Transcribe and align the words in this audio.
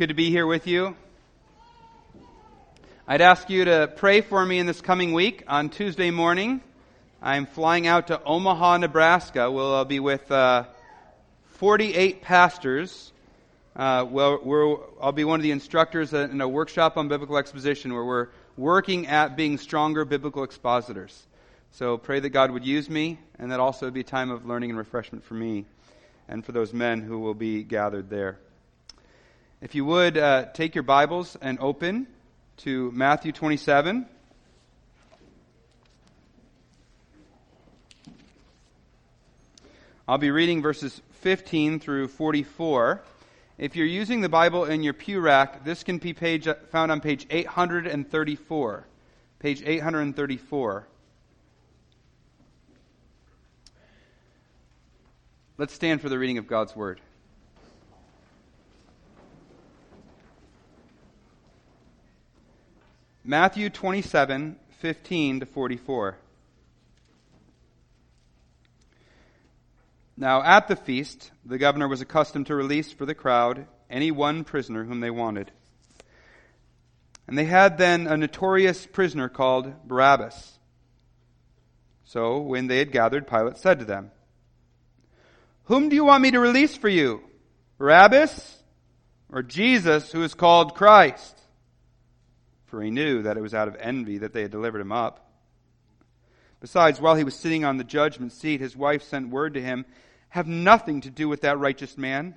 good 0.00 0.08
to 0.08 0.14
be 0.14 0.30
here 0.30 0.46
with 0.46 0.66
you. 0.66 0.96
I'd 3.06 3.20
ask 3.20 3.50
you 3.50 3.66
to 3.66 3.92
pray 3.96 4.22
for 4.22 4.46
me 4.46 4.58
in 4.58 4.64
this 4.64 4.80
coming 4.80 5.12
week. 5.12 5.44
On 5.46 5.68
Tuesday 5.68 6.10
morning, 6.10 6.62
I'm 7.20 7.44
flying 7.44 7.86
out 7.86 8.06
to 8.06 8.18
Omaha, 8.24 8.78
Nebraska. 8.78 9.50
We'll 9.50 9.74
I'll 9.74 9.84
be 9.84 10.00
with 10.00 10.32
uh, 10.32 10.64
48 11.58 12.22
pastors. 12.22 13.12
Uh, 13.76 14.06
well, 14.08 14.88
I'll 15.02 15.12
be 15.12 15.24
one 15.24 15.38
of 15.38 15.42
the 15.42 15.50
instructors 15.50 16.14
in 16.14 16.40
a 16.40 16.48
workshop 16.48 16.96
on 16.96 17.08
biblical 17.08 17.36
exposition 17.36 17.92
where 17.92 18.06
we're 18.06 18.28
working 18.56 19.06
at 19.06 19.36
being 19.36 19.58
stronger 19.58 20.06
biblical 20.06 20.44
expositors. 20.44 21.26
So 21.72 21.98
pray 21.98 22.20
that 22.20 22.30
God 22.30 22.52
would 22.52 22.64
use 22.64 22.88
me, 22.88 23.18
and 23.38 23.52
that 23.52 23.60
also 23.60 23.90
be 23.90 24.00
a 24.00 24.04
time 24.04 24.30
of 24.30 24.46
learning 24.46 24.70
and 24.70 24.78
refreshment 24.78 25.24
for 25.24 25.34
me 25.34 25.66
and 26.26 26.42
for 26.42 26.52
those 26.52 26.72
men 26.72 27.02
who 27.02 27.18
will 27.18 27.34
be 27.34 27.62
gathered 27.62 28.08
there. 28.08 28.38
If 29.62 29.74
you 29.74 29.84
would 29.84 30.16
uh, 30.16 30.46
take 30.54 30.74
your 30.74 30.84
Bibles 30.84 31.36
and 31.38 31.58
open 31.60 32.06
to 32.58 32.90
Matthew 32.92 33.30
27. 33.30 34.06
I'll 40.08 40.16
be 40.16 40.30
reading 40.30 40.62
verses 40.62 41.02
15 41.20 41.78
through 41.78 42.08
44. 42.08 43.02
If 43.58 43.76
you're 43.76 43.84
using 43.84 44.22
the 44.22 44.30
Bible 44.30 44.64
in 44.64 44.82
your 44.82 44.94
pew 44.94 45.20
rack, 45.20 45.62
this 45.62 45.84
can 45.84 45.98
be 45.98 46.14
page, 46.14 46.48
found 46.70 46.90
on 46.90 47.02
page 47.02 47.26
834. 47.28 48.86
Page 49.40 49.62
834. 49.62 50.86
Let's 55.58 55.74
stand 55.74 56.00
for 56.00 56.08
the 56.08 56.18
reading 56.18 56.38
of 56.38 56.46
God's 56.46 56.74
Word. 56.74 57.02
Matthew 63.30 63.70
27, 63.70 64.56
15 64.80 65.38
to 65.38 65.46
44. 65.46 66.18
Now, 70.16 70.42
at 70.42 70.66
the 70.66 70.74
feast, 70.74 71.30
the 71.46 71.56
governor 71.56 71.86
was 71.86 72.00
accustomed 72.00 72.48
to 72.48 72.56
release 72.56 72.90
for 72.90 73.06
the 73.06 73.14
crowd 73.14 73.68
any 73.88 74.10
one 74.10 74.42
prisoner 74.42 74.82
whom 74.82 74.98
they 74.98 75.12
wanted. 75.12 75.52
And 77.28 77.38
they 77.38 77.44
had 77.44 77.78
then 77.78 78.08
a 78.08 78.16
notorious 78.16 78.84
prisoner 78.84 79.28
called 79.28 79.86
Barabbas. 79.86 80.58
So, 82.02 82.40
when 82.40 82.66
they 82.66 82.80
had 82.80 82.90
gathered, 82.90 83.28
Pilate 83.28 83.58
said 83.58 83.78
to 83.78 83.84
them, 83.84 84.10
Whom 85.66 85.88
do 85.88 85.94
you 85.94 86.04
want 86.04 86.24
me 86.24 86.32
to 86.32 86.40
release 86.40 86.76
for 86.76 86.88
you? 86.88 87.22
Barabbas 87.78 88.56
or 89.28 89.44
Jesus, 89.44 90.10
who 90.10 90.24
is 90.24 90.34
called 90.34 90.74
Christ? 90.74 91.39
For 92.70 92.82
he 92.82 92.90
knew 92.90 93.22
that 93.22 93.36
it 93.36 93.40
was 93.40 93.54
out 93.54 93.68
of 93.68 93.76
envy 93.80 94.18
that 94.18 94.32
they 94.32 94.42
had 94.42 94.50
delivered 94.50 94.80
him 94.80 94.92
up. 94.92 95.26
Besides, 96.60 97.00
while 97.00 97.16
he 97.16 97.24
was 97.24 97.34
sitting 97.34 97.64
on 97.64 97.76
the 97.76 97.84
judgment 97.84 98.32
seat, 98.32 98.60
his 98.60 98.76
wife 98.76 99.02
sent 99.02 99.30
word 99.30 99.54
to 99.54 99.62
him, 99.62 99.84
Have 100.28 100.46
nothing 100.46 101.00
to 101.02 101.10
do 101.10 101.28
with 101.28 101.40
that 101.40 101.58
righteous 101.58 101.98
man, 101.98 102.36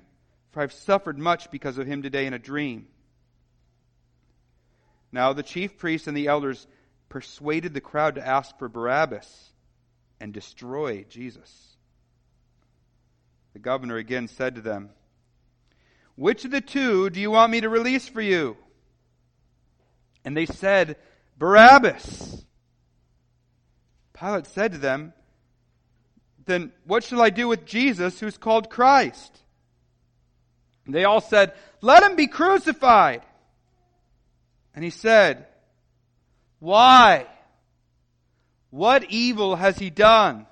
for 0.50 0.62
I've 0.62 0.72
suffered 0.72 1.18
much 1.18 1.50
because 1.50 1.78
of 1.78 1.86
him 1.86 2.02
today 2.02 2.26
in 2.26 2.34
a 2.34 2.38
dream. 2.38 2.88
Now 5.12 5.32
the 5.32 5.42
chief 5.42 5.78
priests 5.78 6.08
and 6.08 6.16
the 6.16 6.26
elders 6.26 6.66
persuaded 7.08 7.74
the 7.74 7.80
crowd 7.80 8.16
to 8.16 8.26
ask 8.26 8.58
for 8.58 8.68
Barabbas 8.68 9.52
and 10.18 10.32
destroy 10.32 11.04
Jesus. 11.08 11.76
The 13.52 13.60
governor 13.60 13.96
again 13.96 14.26
said 14.26 14.56
to 14.56 14.60
them, 14.60 14.90
Which 16.16 16.44
of 16.44 16.50
the 16.50 16.60
two 16.60 17.10
do 17.10 17.20
you 17.20 17.30
want 17.30 17.52
me 17.52 17.60
to 17.60 17.68
release 17.68 18.08
for 18.08 18.20
you? 18.20 18.56
And 20.24 20.36
they 20.36 20.46
said, 20.46 20.96
Barabbas. 21.38 22.44
Pilate 24.18 24.46
said 24.46 24.72
to 24.72 24.78
them, 24.78 25.12
Then 26.46 26.72
what 26.86 27.04
shall 27.04 27.20
I 27.20 27.30
do 27.30 27.48
with 27.48 27.66
Jesus 27.66 28.20
who's 28.20 28.38
called 28.38 28.70
Christ? 28.70 29.38
And 30.86 30.94
they 30.94 31.04
all 31.04 31.20
said, 31.20 31.52
Let 31.80 32.02
him 32.02 32.16
be 32.16 32.26
crucified. 32.26 33.22
And 34.74 34.84
he 34.84 34.90
said, 34.90 35.46
Why? 36.58 37.26
What 38.70 39.10
evil 39.10 39.56
has 39.56 39.78
he 39.78 39.90
done? 39.90 40.46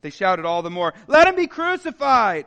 They 0.00 0.10
shouted 0.10 0.44
all 0.44 0.62
the 0.62 0.70
more, 0.70 0.94
Let 1.06 1.26
him 1.26 1.36
be 1.36 1.46
crucified. 1.46 2.46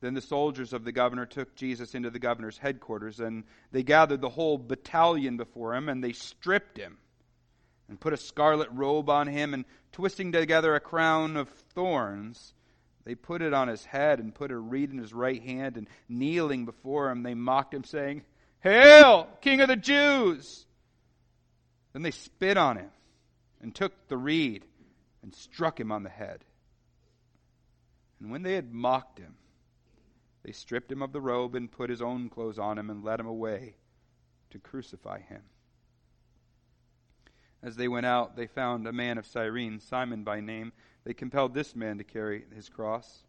Then 0.00 0.14
the 0.14 0.20
soldiers 0.20 0.72
of 0.72 0.84
the 0.84 0.92
governor 0.92 1.26
took 1.26 1.56
Jesus 1.56 1.94
into 1.94 2.10
the 2.10 2.20
governor's 2.20 2.58
headquarters, 2.58 3.18
and 3.18 3.44
they 3.72 3.82
gathered 3.82 4.20
the 4.20 4.28
whole 4.28 4.56
battalion 4.56 5.36
before 5.36 5.74
him, 5.74 5.88
and 5.88 6.02
they 6.02 6.12
stripped 6.12 6.76
him, 6.76 6.98
and 7.88 7.98
put 7.98 8.12
a 8.12 8.18
scarlet 8.18 8.68
robe 8.72 9.10
on 9.10 9.26
him, 9.26 9.54
and 9.54 9.64
twisting 9.90 10.30
together 10.30 10.74
a 10.74 10.80
crown 10.80 11.36
of 11.36 11.48
thorns, 11.48 12.54
they 13.04 13.16
put 13.16 13.42
it 13.42 13.52
on 13.52 13.66
his 13.66 13.84
head, 13.86 14.20
and 14.20 14.34
put 14.34 14.52
a 14.52 14.56
reed 14.56 14.92
in 14.92 14.98
his 14.98 15.12
right 15.12 15.42
hand, 15.42 15.76
and 15.76 15.88
kneeling 16.08 16.64
before 16.64 17.10
him, 17.10 17.24
they 17.24 17.34
mocked 17.34 17.74
him, 17.74 17.82
saying, 17.82 18.22
Hail, 18.60 19.28
King 19.40 19.60
of 19.62 19.68
the 19.68 19.76
Jews! 19.76 20.66
Then 21.92 22.02
they 22.02 22.10
spit 22.12 22.56
on 22.56 22.76
him, 22.76 22.90
and 23.60 23.74
took 23.74 24.06
the 24.06 24.16
reed, 24.16 24.64
and 25.22 25.34
struck 25.34 25.80
him 25.80 25.90
on 25.90 26.04
the 26.04 26.08
head. 26.08 26.44
And 28.20 28.30
when 28.30 28.42
they 28.42 28.54
had 28.54 28.72
mocked 28.72 29.18
him, 29.18 29.34
they 30.48 30.52
stripped 30.52 30.90
him 30.90 31.02
of 31.02 31.12
the 31.12 31.20
robe 31.20 31.54
and 31.54 31.70
put 31.70 31.90
his 31.90 32.00
own 32.00 32.30
clothes 32.30 32.58
on 32.58 32.78
him 32.78 32.88
and 32.88 33.04
led 33.04 33.20
him 33.20 33.26
away 33.26 33.74
to 34.48 34.58
crucify 34.58 35.20
him. 35.20 35.42
As 37.62 37.76
they 37.76 37.86
went 37.86 38.06
out, 38.06 38.34
they 38.34 38.46
found 38.46 38.86
a 38.86 38.92
man 38.92 39.18
of 39.18 39.26
Cyrene, 39.26 39.78
Simon 39.78 40.24
by 40.24 40.40
name. 40.40 40.72
They 41.04 41.12
compelled 41.12 41.52
this 41.52 41.76
man 41.76 41.98
to 41.98 42.04
carry 42.04 42.46
his 42.54 42.70
cross. 42.70 43.24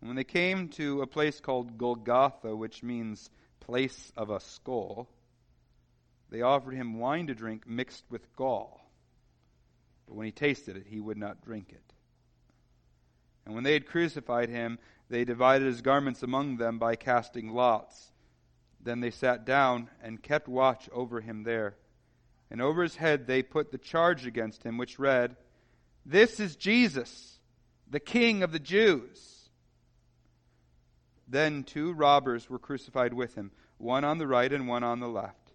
And 0.00 0.08
when 0.08 0.14
they 0.14 0.22
came 0.22 0.68
to 0.68 1.02
a 1.02 1.08
place 1.08 1.40
called 1.40 1.76
Golgotha, 1.76 2.54
which 2.54 2.84
means 2.84 3.28
place 3.58 4.12
of 4.16 4.30
a 4.30 4.38
skull, 4.38 5.08
they 6.30 6.40
offered 6.40 6.74
him 6.74 7.00
wine 7.00 7.26
to 7.26 7.34
drink 7.34 7.66
mixed 7.66 8.04
with 8.10 8.32
gall. 8.36 8.80
But 10.06 10.14
when 10.14 10.26
he 10.26 10.30
tasted 10.30 10.76
it, 10.76 10.86
he 10.86 11.00
would 11.00 11.18
not 11.18 11.42
drink 11.42 11.70
it. 11.72 11.82
And 13.44 13.56
when 13.56 13.64
they 13.64 13.72
had 13.72 13.86
crucified 13.86 14.50
him, 14.50 14.78
they 15.08 15.24
divided 15.24 15.66
his 15.66 15.80
garments 15.80 16.22
among 16.22 16.56
them 16.56 16.78
by 16.78 16.96
casting 16.96 17.52
lots. 17.52 18.12
Then 18.80 19.00
they 19.00 19.10
sat 19.10 19.44
down 19.44 19.88
and 20.02 20.22
kept 20.22 20.48
watch 20.48 20.88
over 20.92 21.20
him 21.20 21.42
there. 21.42 21.76
And 22.50 22.62
over 22.62 22.82
his 22.82 22.96
head 22.96 23.26
they 23.26 23.42
put 23.42 23.70
the 23.70 23.78
charge 23.78 24.26
against 24.26 24.62
him, 24.62 24.78
which 24.78 24.98
read, 24.98 25.36
This 26.04 26.40
is 26.40 26.56
Jesus, 26.56 27.38
the 27.90 28.00
King 28.00 28.42
of 28.42 28.52
the 28.52 28.58
Jews. 28.58 29.50
Then 31.26 31.64
two 31.64 31.92
robbers 31.92 32.48
were 32.48 32.58
crucified 32.58 33.12
with 33.12 33.34
him, 33.34 33.50
one 33.76 34.04
on 34.04 34.18
the 34.18 34.26
right 34.26 34.50
and 34.50 34.66
one 34.66 34.84
on 34.84 35.00
the 35.00 35.08
left. 35.08 35.52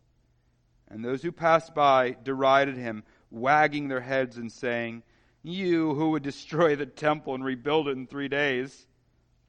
And 0.87 1.03
those 1.03 1.23
who 1.23 1.31
passed 1.31 1.73
by 1.73 2.15
derided 2.23 2.77
him, 2.77 3.03
wagging 3.31 3.87
their 3.87 4.01
heads 4.01 4.37
and 4.37 4.51
saying, 4.51 5.01
You 5.41 5.95
who 5.95 6.11
would 6.11 6.23
destroy 6.23 6.75
the 6.75 6.85
temple 6.85 7.33
and 7.33 7.43
rebuild 7.43 7.87
it 7.87 7.97
in 7.97 8.05
three 8.05 8.27
days, 8.27 8.85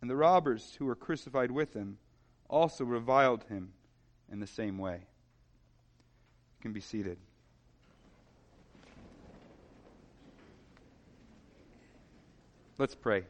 And 0.00 0.08
the 0.08 0.16
robbers 0.16 0.76
who 0.78 0.86
were 0.86 0.94
crucified 0.94 1.50
with 1.50 1.74
him 1.74 1.98
also 2.48 2.84
reviled 2.84 3.44
him 3.44 3.72
in 4.30 4.40
the 4.40 4.46
same 4.46 4.78
way. 4.78 4.94
You 4.94 6.62
can 6.62 6.72
be 6.72 6.80
seated. 6.80 7.18
Let's 12.78 12.94
pray. 12.94 13.24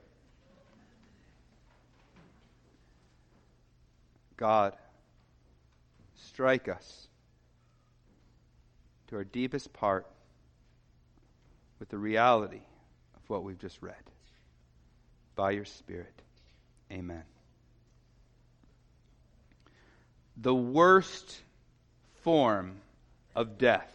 God, 4.36 4.74
strike 6.14 6.68
us 6.68 7.08
to 9.08 9.16
our 9.16 9.24
deepest 9.24 9.72
part 9.72 10.06
with 11.80 11.88
the 11.88 11.98
reality 11.98 12.60
of 13.16 13.22
what 13.28 13.42
we've 13.42 13.58
just 13.58 13.82
read. 13.82 13.94
By 15.34 15.52
your 15.52 15.64
Spirit. 15.64 16.22
Amen. 16.90 17.22
The 20.36 20.54
worst 20.54 21.40
form 22.22 22.76
of 23.34 23.58
death. 23.58 23.92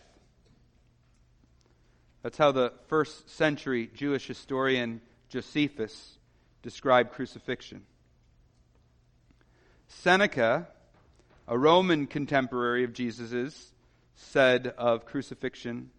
That's 2.22 2.38
how 2.38 2.52
the 2.52 2.74
first 2.88 3.30
century 3.30 3.90
Jewish 3.94 4.28
historian 4.28 5.02
Josephus 5.30 6.18
described 6.62 7.12
crucifixion. 7.12 7.84
Seneca, 9.88 10.68
a 11.48 11.58
Roman 11.58 12.08
contemporary 12.08 12.84
of 12.84 12.94
Jesus's, 12.94 13.74
said 14.16 14.74
of 14.78 15.06
crucifixion, 15.06 15.92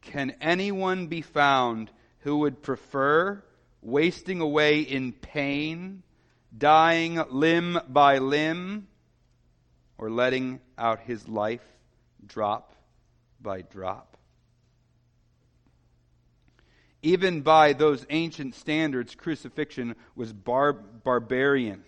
Can 0.00 0.34
anyone 0.40 1.06
be 1.06 1.20
found 1.20 1.90
who 2.20 2.38
would 2.38 2.62
prefer 2.62 3.42
wasting 3.82 4.40
away 4.40 4.80
in 4.80 5.12
pain, 5.12 6.02
dying 6.56 7.20
limb 7.30 7.78
by 7.88 8.18
limb, 8.18 8.86
or 9.98 10.10
letting 10.10 10.60
out 10.78 11.00
his 11.00 11.28
life 11.28 11.64
drop 12.24 12.74
by 13.40 13.62
drop. 13.62 14.16
Even 17.02 17.40
by 17.40 17.72
those 17.72 18.06
ancient 18.10 18.54
standards, 18.54 19.16
crucifixion 19.16 19.96
was 20.14 20.32
bar- 20.32 20.72
barbarian. 20.72 21.82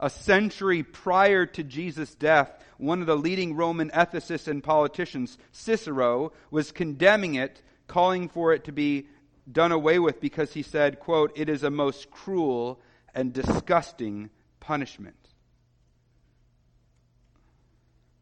A 0.00 0.08
century 0.08 0.82
prior 0.82 1.44
to 1.44 1.62
Jesus' 1.62 2.14
death, 2.14 2.50
one 2.78 3.00
of 3.00 3.06
the 3.06 3.16
leading 3.16 3.54
Roman 3.54 3.90
ethicists 3.90 4.48
and 4.48 4.64
politicians, 4.64 5.36
Cicero, 5.52 6.32
was 6.50 6.72
condemning 6.72 7.34
it, 7.34 7.60
calling 7.86 8.28
for 8.28 8.54
it 8.54 8.64
to 8.64 8.72
be 8.72 9.08
done 9.50 9.72
away 9.72 9.98
with 9.98 10.20
because 10.20 10.52
he 10.52 10.62
said, 10.62 11.00
quote, 11.00 11.32
it 11.36 11.48
is 11.48 11.62
a 11.62 11.70
most 11.70 12.10
cruel 12.10 12.80
and 13.14 13.32
disgusting 13.32 14.30
punishment. 14.60 15.16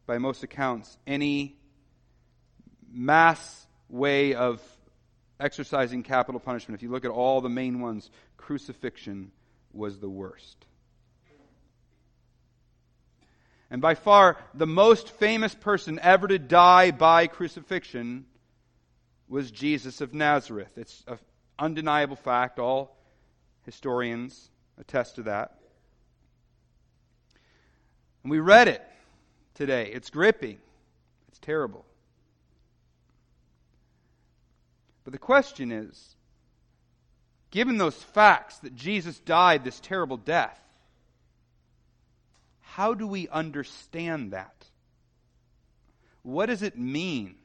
By 0.05 0.17
most 0.17 0.43
accounts, 0.43 0.97
any 1.05 1.57
mass 2.89 3.67
way 3.89 4.33
of 4.33 4.61
exercising 5.39 6.03
capital 6.03 6.39
punishment, 6.39 6.79
if 6.79 6.83
you 6.83 6.89
look 6.89 7.05
at 7.05 7.11
all 7.11 7.41
the 7.41 7.49
main 7.49 7.81
ones, 7.81 8.09
crucifixion 8.37 9.31
was 9.73 9.99
the 9.99 10.09
worst. 10.09 10.65
And 13.69 13.81
by 13.81 13.95
far, 13.95 14.37
the 14.53 14.65
most 14.65 15.09
famous 15.09 15.53
person 15.53 15.99
ever 16.01 16.27
to 16.29 16.39
die 16.39 16.91
by 16.91 17.27
crucifixion 17.27 18.25
was 19.27 19.51
Jesus 19.51 20.01
of 20.01 20.13
Nazareth. 20.13 20.77
It's 20.77 21.03
an 21.07 21.19
undeniable 21.59 22.15
fact. 22.15 22.59
All 22.59 22.95
historians 23.63 24.49
attest 24.79 25.15
to 25.15 25.23
that. 25.23 25.57
And 28.23 28.31
we 28.31 28.39
read 28.39 28.67
it 28.67 28.83
today. 29.53 29.91
It's 29.93 30.09
gripping, 30.09 30.57
it's 31.29 31.39
terrible. 31.39 31.85
But 35.03 35.13
the 35.13 35.19
question 35.19 35.71
is 35.71 36.15
given 37.51 37.77
those 37.77 37.95
facts 37.95 38.57
that 38.59 38.75
Jesus 38.75 39.19
died 39.19 39.63
this 39.63 39.79
terrible 39.79 40.17
death, 40.17 40.59
how 42.61 42.93
do 42.93 43.07
we 43.07 43.27
understand 43.29 44.31
that? 44.31 44.65
What 46.23 46.47
does 46.47 46.61
it 46.61 46.77
mean? 46.77 47.35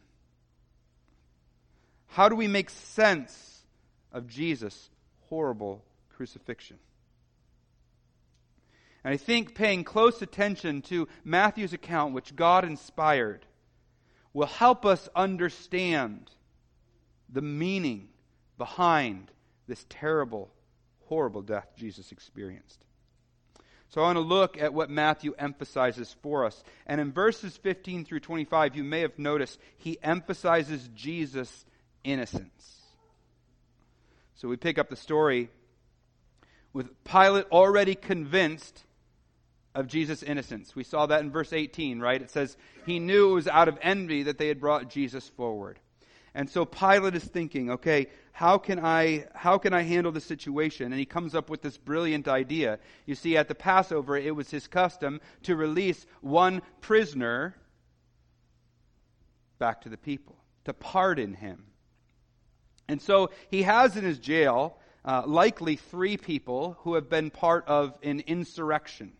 How 2.12 2.28
do 2.28 2.36
we 2.36 2.46
make 2.46 2.68
sense 2.68 3.62
of 4.12 4.26
Jesus' 4.26 4.90
horrible 5.30 5.82
crucifixion? 6.14 6.78
And 9.02 9.14
I 9.14 9.16
think 9.16 9.54
paying 9.54 9.82
close 9.82 10.20
attention 10.20 10.82
to 10.82 11.08
Matthew's 11.24 11.72
account, 11.72 12.12
which 12.12 12.36
God 12.36 12.66
inspired, 12.66 13.46
will 14.34 14.46
help 14.46 14.84
us 14.84 15.08
understand 15.16 16.30
the 17.30 17.40
meaning 17.40 18.08
behind 18.58 19.30
this 19.66 19.86
terrible, 19.88 20.50
horrible 21.06 21.40
death 21.40 21.68
Jesus 21.78 22.12
experienced. 22.12 22.84
So 23.88 24.02
I 24.02 24.04
want 24.04 24.16
to 24.16 24.20
look 24.20 24.60
at 24.60 24.74
what 24.74 24.90
Matthew 24.90 25.32
emphasizes 25.38 26.14
for 26.20 26.44
us. 26.44 26.62
And 26.86 27.00
in 27.00 27.10
verses 27.10 27.56
15 27.56 28.04
through 28.04 28.20
25, 28.20 28.76
you 28.76 28.84
may 28.84 29.00
have 29.00 29.18
noticed 29.18 29.58
he 29.78 29.98
emphasizes 30.02 30.90
Jesus' 30.94 31.64
innocence. 32.04 32.80
So 34.34 34.48
we 34.48 34.56
pick 34.56 34.78
up 34.78 34.90
the 34.90 34.96
story 34.96 35.50
with 36.72 37.04
Pilate 37.04 37.46
already 37.50 37.94
convinced 37.94 38.84
of 39.74 39.86
Jesus' 39.86 40.22
innocence. 40.22 40.74
We 40.74 40.84
saw 40.84 41.06
that 41.06 41.20
in 41.20 41.30
verse 41.30 41.52
18, 41.52 42.00
right? 42.00 42.20
It 42.20 42.30
says 42.30 42.56
he 42.84 42.98
knew 42.98 43.30
it 43.30 43.34
was 43.34 43.48
out 43.48 43.68
of 43.68 43.78
envy 43.80 44.24
that 44.24 44.38
they 44.38 44.48
had 44.48 44.60
brought 44.60 44.90
Jesus 44.90 45.28
forward. 45.28 45.78
And 46.34 46.48
so 46.48 46.64
Pilate 46.64 47.14
is 47.14 47.24
thinking, 47.24 47.70
okay, 47.70 48.08
how 48.32 48.56
can 48.56 48.78
I 48.82 49.26
how 49.34 49.58
can 49.58 49.74
I 49.74 49.82
handle 49.82 50.12
the 50.12 50.20
situation? 50.20 50.86
And 50.86 50.98
he 50.98 51.04
comes 51.04 51.34
up 51.34 51.50
with 51.50 51.60
this 51.60 51.76
brilliant 51.76 52.26
idea. 52.26 52.78
You 53.04 53.14
see, 53.14 53.36
at 53.36 53.48
the 53.48 53.54
Passover, 53.54 54.16
it 54.16 54.34
was 54.34 54.50
his 54.50 54.66
custom 54.66 55.20
to 55.42 55.56
release 55.56 56.06
one 56.22 56.62
prisoner 56.80 57.54
back 59.58 59.82
to 59.82 59.90
the 59.90 59.98
people, 59.98 60.36
to 60.64 60.72
pardon 60.72 61.34
him. 61.34 61.66
And 62.92 63.00
so 63.00 63.30
he 63.50 63.62
has 63.62 63.96
in 63.96 64.04
his 64.04 64.18
jail 64.18 64.76
uh, 65.04 65.22
likely 65.26 65.76
three 65.76 66.18
people 66.18 66.76
who 66.80 66.94
have 66.94 67.08
been 67.08 67.30
part 67.30 67.66
of 67.66 67.98
an 68.02 68.20
insurrection. 68.26 69.12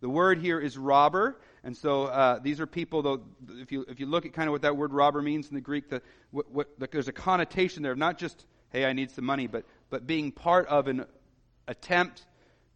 The 0.00 0.08
word 0.08 0.38
here 0.38 0.60
is 0.60 0.78
robber. 0.78 1.40
And 1.64 1.76
so 1.76 2.04
uh, 2.04 2.38
these 2.38 2.60
are 2.60 2.66
people, 2.66 3.02
though, 3.02 3.22
if 3.58 3.72
you, 3.72 3.84
if 3.88 3.98
you 3.98 4.06
look 4.06 4.24
at 4.24 4.32
kind 4.32 4.48
of 4.48 4.52
what 4.52 4.62
that 4.62 4.76
word 4.76 4.92
robber 4.92 5.20
means 5.20 5.48
in 5.48 5.56
the 5.56 5.60
Greek, 5.60 5.90
the, 5.90 6.00
what, 6.30 6.50
what, 6.50 6.78
the, 6.78 6.88
there's 6.90 7.08
a 7.08 7.12
connotation 7.12 7.82
there 7.82 7.92
of 7.92 7.98
not 7.98 8.18
just, 8.18 8.46
hey, 8.70 8.84
I 8.84 8.92
need 8.92 9.10
some 9.10 9.24
money, 9.24 9.48
but, 9.48 9.64
but 9.90 10.06
being 10.06 10.30
part 10.30 10.68
of 10.68 10.86
an 10.86 11.04
attempt 11.66 12.24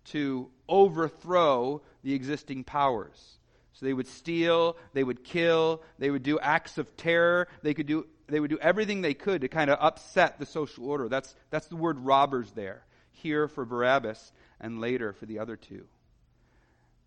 to 0.07 0.51
overthrow 0.69 1.83
the 2.03 2.15
existing 2.15 2.65
powers. 2.65 3.39
So 3.75 3.87
they 3.87 3.93
would 3.93 4.09
steal, 4.09 4.77
they 4.93 5.05
would 5.05 5.23
kill, 5.23 5.83
they 5.99 6.11
would 6.11 6.23
do 6.23 6.39
acts 6.41 6.79
of 6.79 6.97
terror, 6.97 7.47
they 7.63 7.75
could 7.75 7.87
do 7.87 8.07
they 8.29 8.41
would 8.41 8.51
do 8.51 8.59
everything 8.59 9.03
they 9.03 9.15
could 9.15 9.43
to 9.43 9.49
kind 9.49 9.71
of 9.71 9.79
upset 9.81 10.39
the 10.39 10.47
social 10.47 10.89
order. 10.89 11.09
That's 11.09 11.35
that's 11.51 11.69
the 11.69 11.77
word 11.77 11.99
robbers 12.01 12.51
there. 12.53 12.85
Here 13.13 13.49
for 13.49 13.65
Barabbas 13.65 14.33
and 14.61 14.81
later 14.81 15.13
for 15.13 15.27
the 15.27 15.39
other 15.39 15.57
two. 15.57 15.87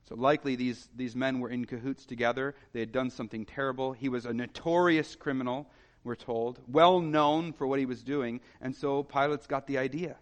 So 0.09 0.15
likely 0.15 0.55
these, 0.55 0.89
these 0.95 1.15
men 1.15 1.39
were 1.39 1.49
in 1.49 1.65
cahoots 1.65 2.05
together. 2.05 2.55
They 2.73 2.79
had 2.79 2.91
done 2.91 3.11
something 3.11 3.45
terrible. 3.45 3.93
He 3.93 4.09
was 4.09 4.25
a 4.25 4.33
notorious 4.33 5.15
criminal, 5.15 5.69
we're 6.03 6.15
told, 6.15 6.59
well 6.67 6.99
known 6.99 7.53
for 7.53 7.67
what 7.67 7.77
he 7.77 7.85
was 7.85 8.01
doing. 8.01 8.41
And 8.59 8.75
so 8.75 9.03
Pilate's 9.03 9.45
got 9.45 9.67
the 9.67 9.77
idea. 9.77 10.15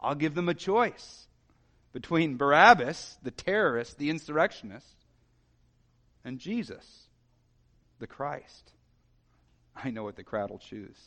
I'll 0.00 0.14
give 0.14 0.34
them 0.34 0.48
a 0.48 0.54
choice 0.54 1.26
between 1.92 2.36
Barabbas, 2.36 3.18
the 3.22 3.30
terrorist, 3.30 3.98
the 3.98 4.08
insurrectionist, 4.08 4.96
and 6.24 6.38
Jesus, 6.38 7.08
the 7.98 8.06
Christ. 8.06 8.72
I 9.76 9.90
know 9.90 10.04
what 10.04 10.16
the 10.16 10.24
crowd 10.24 10.50
will 10.50 10.58
choose. 10.58 10.98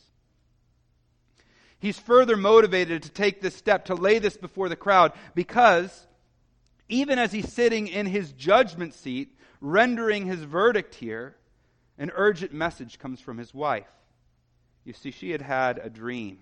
He's 1.78 1.98
further 1.98 2.36
motivated 2.36 3.02
to 3.02 3.10
take 3.10 3.40
this 3.40 3.54
step, 3.54 3.86
to 3.86 3.94
lay 3.94 4.18
this 4.18 4.36
before 4.36 4.68
the 4.68 4.76
crowd, 4.76 5.12
because 5.34 6.06
even 6.88 7.18
as 7.18 7.32
he's 7.32 7.52
sitting 7.52 7.88
in 7.88 8.06
his 8.06 8.32
judgment 8.32 8.94
seat, 8.94 9.36
rendering 9.60 10.26
his 10.26 10.42
verdict 10.42 10.94
here, 10.94 11.36
an 11.98 12.10
urgent 12.14 12.52
message 12.52 12.98
comes 12.98 13.20
from 13.20 13.38
his 13.38 13.52
wife. 13.52 13.88
You 14.84 14.92
see, 14.92 15.10
she 15.10 15.30
had 15.30 15.42
had 15.42 15.78
a 15.78 15.90
dream. 15.90 16.38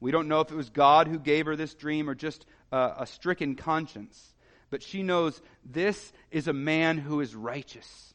We 0.00 0.10
don't 0.10 0.28
know 0.28 0.40
if 0.40 0.50
it 0.50 0.56
was 0.56 0.68
God 0.68 1.08
who 1.08 1.18
gave 1.18 1.46
her 1.46 1.56
this 1.56 1.74
dream 1.74 2.10
or 2.10 2.14
just 2.14 2.44
a, 2.70 2.94
a 2.98 3.06
stricken 3.06 3.54
conscience, 3.54 4.34
but 4.68 4.82
she 4.82 5.02
knows 5.02 5.40
this 5.64 6.12
is 6.30 6.48
a 6.48 6.52
man 6.52 6.98
who 6.98 7.20
is 7.20 7.34
righteous. 7.34 8.11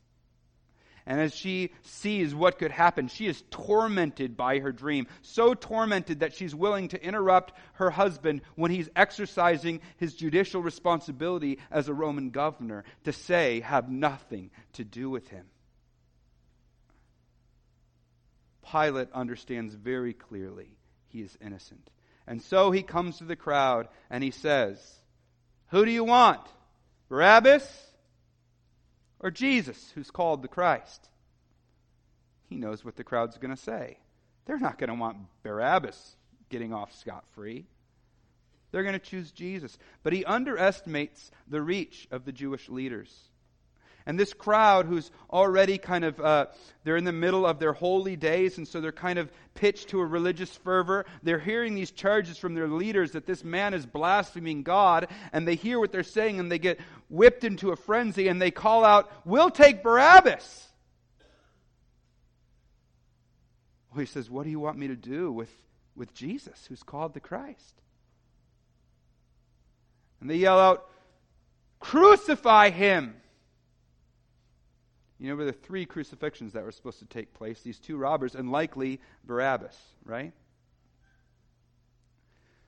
And 1.08 1.22
as 1.22 1.34
she 1.34 1.72
sees 1.84 2.36
what 2.36 2.60
could 2.60 2.70
happen, 2.70 3.08
she 3.08 3.28
is 3.28 3.42
tormented 3.50 4.36
by 4.36 4.60
her 4.60 4.74
dream. 4.74 5.08
So 5.22 5.54
tormented 5.54 6.20
that 6.20 6.34
she's 6.34 6.54
willing 6.54 6.90
to 6.90 7.02
interrupt 7.02 7.54
her 7.76 7.90
husband 7.90 8.42
when 8.56 8.72
he's 8.72 8.90
exercising 8.94 9.80
his 9.96 10.14
judicial 10.14 10.62
responsibility 10.62 11.60
as 11.72 11.88
a 11.88 11.94
Roman 11.94 12.30
governor 12.32 12.84
to 13.06 13.14
say, 13.14 13.62
have 13.62 13.90
nothing 13.90 14.52
to 14.74 14.84
do 14.84 15.10
with 15.10 15.30
him. 15.30 15.46
Pilate 18.70 19.08
understands 19.14 19.74
very 19.74 20.14
clearly 20.14 20.78
he 21.08 21.22
is 21.22 21.38
innocent. 21.42 21.90
And 22.28 22.42
so 22.42 22.72
he 22.72 22.84
comes 22.84 23.20
to 23.20 23.24
the 23.24 23.38
crowd 23.38 23.88
and 24.10 24.22
he 24.22 24.32
says, 24.32 24.78
Who 25.70 25.86
do 25.86 25.92
you 25.92 26.04
want? 26.04 26.42
Barabbas 27.08 27.64
or 29.20 29.32
Jesus, 29.32 29.92
who's 29.96 30.12
called 30.12 30.42
the 30.42 30.48
Christ? 30.48 31.10
He 32.50 32.56
knows 32.56 32.86
what 32.86 32.96
the 32.96 33.04
crowd's 33.04 33.38
going 33.38 33.56
to 33.56 33.62
say. 33.62 33.98
They're 34.46 34.60
not 34.60 34.78
going 34.78 34.90
to 34.90 34.96
want 34.96 35.18
Barabbas 35.44 36.16
getting 36.50 36.74
off 36.74 36.96
scot 36.96 37.26
free. 37.34 37.66
They're 38.72 38.84
going 38.84 38.94
to 38.94 39.00
choose 39.00 39.32
Jesus. 39.32 39.78
But 40.04 40.14
he 40.14 40.24
underestimates 40.24 41.32
the 41.48 41.62
reach 41.62 42.08
of 42.12 42.26
the 42.26 42.32
Jewish 42.32 42.70
leaders. 42.70 43.30
And 44.08 44.18
this 44.18 44.34
crowd 44.34 44.86
who's 44.86 45.12
already 45.30 45.78
kind 45.78 46.06
of, 46.06 46.18
uh, 46.22 46.46
they're 46.86 46.96
in 46.96 47.04
the 47.04 47.12
middle 47.12 47.46
of 47.46 47.60
their 47.60 47.74
holy 47.74 48.16
days, 48.16 48.58
and 48.58 48.66
so 48.66 48.80
they're 48.80 48.94
kind 48.94 49.20
of 49.20 49.30
pitched 49.54 49.90
to 49.90 50.00
a 50.00 50.06
religious 50.06 50.50
fervor. 50.50 51.06
They're 51.24 51.38
hearing 51.40 51.76
these 51.76 51.92
charges 51.92 52.38
from 52.38 52.56
their 52.56 52.70
leaders 52.70 53.12
that 53.12 53.26
this 53.26 53.44
man 53.44 53.74
is 53.74 53.86
blaspheming 53.86 54.64
God, 54.64 55.10
and 55.34 55.46
they 55.46 55.56
hear 55.56 55.78
what 55.78 55.92
they're 55.92 56.04
saying, 56.04 56.40
and 56.40 56.50
they 56.50 56.58
get 56.58 56.80
whipped 57.10 57.44
into 57.44 57.72
a 57.72 57.76
frenzy, 57.76 58.30
and 58.30 58.42
they 58.42 58.50
call 58.50 58.86
out, 58.86 59.12
We'll 59.26 59.50
take 59.50 59.84
Barabbas. 59.84 60.70
Well, 63.92 64.00
he 64.00 64.06
says, 64.06 64.30
What 64.30 64.46
do 64.46 64.50
you 64.50 64.62
want 64.62 64.78
me 64.78 64.88
to 64.88 64.96
do 64.96 65.34
with, 65.34 65.52
with 65.98 66.14
Jesus, 66.14 66.66
who's 66.70 66.82
called 66.82 67.14
the 67.14 67.20
Christ? 67.20 67.82
And 70.22 70.30
they 70.30 70.38
yell 70.38 70.62
out, 70.62 70.90
Crucify 71.82 72.70
him! 72.70 73.14
You 75.20 75.30
know, 75.30 75.36
were 75.36 75.46
the 75.46 75.52
three 75.52 75.86
crucifixions 75.86 76.54
that 76.54 76.64
were 76.64 76.72
supposed 76.72 77.00
to 77.00 77.06
take 77.06 77.34
place 77.34 77.62
these 77.62 77.80
two 77.80 77.98
robbers, 77.98 78.36
and 78.36 78.52
likely 78.52 79.02
Barabbas, 79.26 79.76
right? 80.06 80.34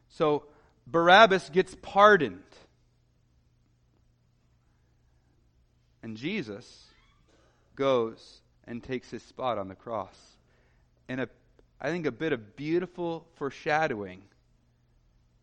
So 0.09 0.45
Barabbas 0.87 1.49
gets 1.49 1.75
pardoned. 1.81 2.41
And 6.01 6.17
Jesus 6.17 6.85
goes 7.75 8.41
and 8.65 8.83
takes 8.83 9.11
his 9.11 9.21
spot 9.21 9.57
on 9.57 9.67
the 9.67 9.75
cross. 9.75 10.17
And 11.07 11.21
a, 11.21 11.29
I 11.79 11.89
think 11.89 12.05
a 12.05 12.11
bit 12.11 12.33
of 12.33 12.55
beautiful 12.55 13.27
foreshadowing. 13.35 14.21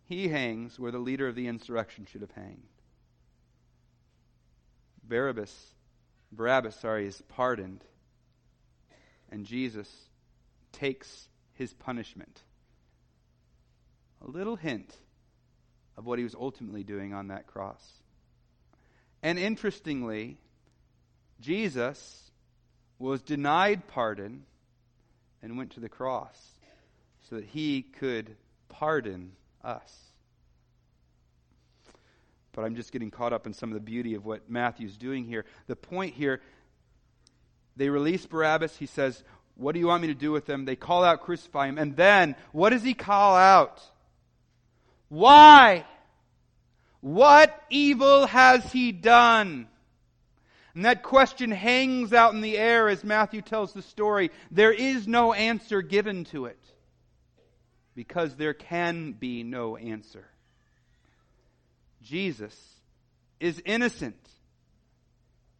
He 0.07 0.29
hangs 0.29 0.79
where 0.79 0.93
the 0.93 0.99
leader 0.99 1.29
of 1.29 1.35
the 1.35 1.47
insurrection 1.47 2.07
should 2.11 2.21
have 2.23 2.31
hanged. 2.33 2.63
Barabbas 5.09 5.55
Barabbas, 6.37 6.76
sorry, 6.76 7.07
is 7.07 7.23
pardoned, 7.28 7.83
and 9.31 9.47
Jesus 9.47 9.90
takes 10.73 11.28
his 11.55 11.73
punishment. 11.73 12.43
A 14.26 14.31
little 14.31 14.57
hint 14.57 14.95
of 15.97 16.05
what 16.07 16.19
he 16.19 16.25
was 16.25 16.35
ultimately 16.35 16.85
doing 16.85 17.14
on 17.14 17.28
that 17.28 17.47
cross. 17.47 17.83
And 19.23 19.38
interestingly, 19.38 20.37
Jesus 21.40 22.31
was 22.99 23.23
denied 23.23 23.87
pardon 23.88 24.45
and 25.43 25.57
went 25.57 25.73
to 25.73 25.81
the 25.81 25.88
cross 25.88 26.38
so 27.28 27.37
that 27.37 27.45
he 27.45 27.83
could 27.83 28.37
pardon 28.69 29.33
us 29.64 29.93
but 32.57 32.65
I'm 32.65 32.75
just 32.75 32.91
getting 32.91 33.11
caught 33.11 33.35
up 33.35 33.47
in 33.47 33.53
some 33.53 33.69
of 33.69 33.75
the 33.75 33.81
beauty 33.81 34.15
of 34.15 34.25
what 34.25 34.51
Matthew's 34.51 34.97
doing 34.97 35.27
here. 35.27 35.45
The 35.67 35.77
point 35.77 36.15
here, 36.15 36.41
they 37.77 37.91
release 37.91 38.25
Barabbas. 38.25 38.75
He 38.79 38.87
says, 38.87 39.23
What 39.57 39.73
do 39.73 39.79
you 39.79 39.87
want 39.87 40.01
me 40.01 40.09
to 40.09 40.15
do 40.15 40.33
with 40.33 40.47
them? 40.47 40.65
They 40.65 40.75
call 40.75 41.05
out, 41.05 41.21
Crucify 41.21 41.69
him. 41.69 41.77
And 41.77 41.95
then, 41.95 42.35
what 42.53 42.71
does 42.71 42.83
he 42.83 42.95
call 42.95 43.37
out? 43.37 43.83
Why? 45.11 45.85
What 47.03 47.55
evil 47.69 48.27
has 48.27 48.73
he 48.73 48.91
done? 48.91 49.69
And 50.75 50.87
that 50.87 51.03
question 51.03 51.51
hangs 51.51 52.15
out 52.15 52.33
in 52.33 52.41
the 52.41 52.57
air 52.57 52.89
as 52.89 53.05
Matthew 53.05 53.43
tells 53.43 53.75
the 53.75 53.83
story. 53.83 54.31
There 54.51 54.73
is 54.73 55.07
no 55.07 55.35
answer 55.35 55.83
given 55.83 56.25
to 56.27 56.47
it 56.47 56.59
because 57.95 58.35
there 58.35 58.55
can 58.55 59.13
be 59.13 59.43
no 59.43 59.77
answer. 59.77 60.27
Jesus 62.07 62.55
is 63.41 63.61
innocent. 63.65 64.17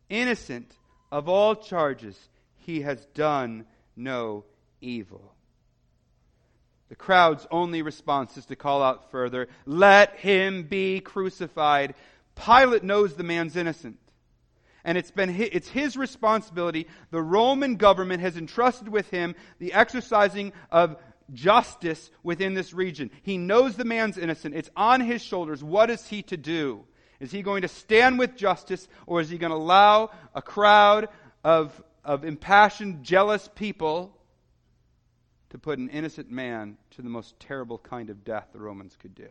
Innocent 0.09 0.73
of 1.11 1.29
all 1.29 1.57
charges. 1.57 2.17
He 2.55 2.83
has 2.83 3.05
done 3.07 3.67
no 3.97 4.45
evil. 4.81 5.35
The 6.89 6.95
crowd's 6.95 7.47
only 7.51 7.83
response 7.83 8.37
is 8.37 8.47
to 8.47 8.57
call 8.57 8.83
out 8.83 9.11
further, 9.11 9.49
Let 9.65 10.17
him 10.17 10.63
be 10.65 11.01
crucified. 11.01 11.95
Pilate 12.37 12.85
knows 12.85 13.15
the 13.15 13.25
man's 13.25 13.57
innocent. 13.57 13.99
And 14.85 14.97
it's 14.97 15.11
been 15.11 15.31
his, 15.31 15.49
it's 15.53 15.69
his 15.69 15.97
responsibility. 15.97 16.87
The 17.11 17.23
Roman 17.23 17.75
government 17.75 18.21
has 18.21 18.37
entrusted 18.37 18.89
with 18.89 19.11
him 19.11 19.35
the 19.59 19.73
exercising 19.73 20.53
of 20.71 20.97
justice 21.33 22.11
within 22.23 22.55
this 22.55 22.73
region. 22.73 23.11
He 23.23 23.39
knows 23.39 23.77
the 23.77 23.85
man's 23.85 24.19
innocent. 24.19 24.55
It's 24.55 24.71
on 24.77 25.01
his 25.01 25.23
shoulders. 25.23 25.63
What 25.63 25.91
is 25.91 26.07
he 26.07 26.23
to 26.25 26.37
do? 26.37 26.85
Is 27.19 27.31
he 27.31 27.43
going 27.43 27.63
to 27.63 27.69
stand 27.69 28.19
with 28.19 28.37
justice, 28.37 28.87
or 29.07 29.21
is 29.21 29.31
he 29.31 29.39
going 29.39 29.51
to 29.51 29.57
allow 29.57 30.11
a 30.35 30.43
crowd 30.43 31.09
of, 31.43 31.83
of 32.05 32.25
impassioned, 32.25 33.03
jealous 33.03 33.49
people 33.55 34.17
to 35.51 35.59
put 35.59 35.79
an 35.79 35.89
innocent 35.89 36.31
man 36.31 36.77
to 36.91 37.03
the 37.03 37.09
most 37.09 37.39
terrible 37.41 37.79
kind 37.79 38.11
of 38.11 38.25
death 38.25 38.49
the 38.53 38.59
Romans 38.59 38.97
could 39.01 39.15
do? 39.15 39.29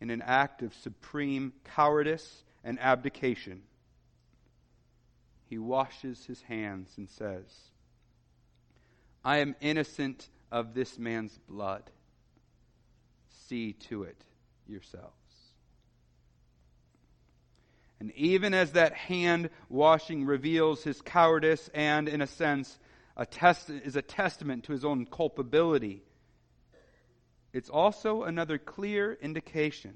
In 0.00 0.10
an 0.10 0.22
act 0.22 0.62
of 0.62 0.74
supreme 0.74 1.52
cowardice 1.64 2.44
and 2.62 2.78
abdication, 2.78 3.62
he 5.48 5.58
washes 5.58 6.24
his 6.26 6.42
hands 6.42 6.92
and 6.96 7.08
says, 7.08 7.44
I 9.24 9.38
am 9.38 9.56
innocent 9.60 10.28
of 10.52 10.74
this 10.74 10.98
man's 10.98 11.36
blood. 11.48 11.82
See 13.48 13.72
to 13.88 14.04
it 14.04 14.22
yourselves. 14.66 15.14
And 18.00 18.12
even 18.16 18.52
as 18.52 18.72
that 18.72 18.92
hand 18.92 19.48
washing 19.68 20.26
reveals 20.26 20.84
his 20.84 21.00
cowardice 21.00 21.70
and, 21.72 22.08
in 22.08 22.20
a 22.20 22.26
sense, 22.26 22.78
a 23.16 23.24
test, 23.24 23.70
is 23.70 23.96
a 23.96 24.02
testament 24.02 24.64
to 24.64 24.72
his 24.72 24.84
own 24.84 25.06
culpability, 25.06 26.02
it's 27.52 27.70
also 27.70 28.24
another 28.24 28.58
clear 28.58 29.16
indication 29.22 29.94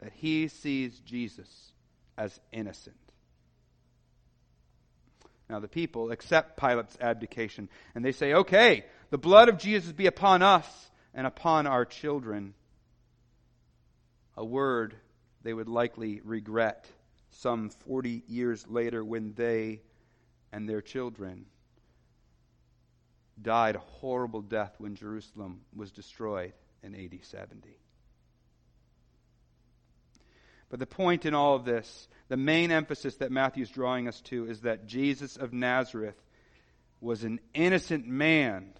that 0.00 0.12
he 0.12 0.48
sees 0.48 1.00
Jesus 1.00 1.72
as 2.16 2.38
innocent. 2.52 2.96
Now, 5.48 5.60
the 5.60 5.68
people 5.68 6.10
accept 6.10 6.58
Pilate's 6.58 6.96
abdication 7.00 7.68
and 7.94 8.04
they 8.04 8.12
say, 8.12 8.32
okay, 8.32 8.84
the 9.10 9.18
blood 9.18 9.48
of 9.48 9.58
Jesus 9.58 9.92
be 9.92 10.06
upon 10.06 10.42
us 10.42 10.66
and 11.12 11.26
upon 11.26 11.66
our 11.66 11.84
children. 11.84 12.54
A 14.36 14.44
word 14.44 14.94
they 15.42 15.52
would 15.52 15.68
likely 15.68 16.20
regret 16.24 16.86
some 17.30 17.68
40 17.68 18.22
years 18.26 18.66
later 18.68 19.04
when 19.04 19.34
they 19.34 19.82
and 20.52 20.68
their 20.68 20.80
children 20.80 21.46
died 23.40 23.76
a 23.76 23.80
horrible 23.80 24.40
death 24.40 24.74
when 24.78 24.94
Jerusalem 24.94 25.60
was 25.74 25.90
destroyed 25.90 26.52
in 26.82 26.94
AD 26.94 27.18
70. 27.22 27.76
But 30.70 30.78
the 30.80 30.86
point 30.86 31.26
in 31.26 31.34
all 31.34 31.54
of 31.54 31.64
this, 31.64 32.08
the 32.34 32.38
main 32.38 32.72
emphasis 32.72 33.14
that 33.18 33.30
Matthew 33.30 33.62
is 33.62 33.70
drawing 33.70 34.08
us 34.08 34.20
to, 34.22 34.48
is 34.48 34.62
that 34.62 34.86
Jesus 34.86 35.36
of 35.36 35.52
Nazareth 35.52 36.20
was 37.00 37.22
an 37.22 37.38
innocent 37.54 38.08
man, 38.08 38.72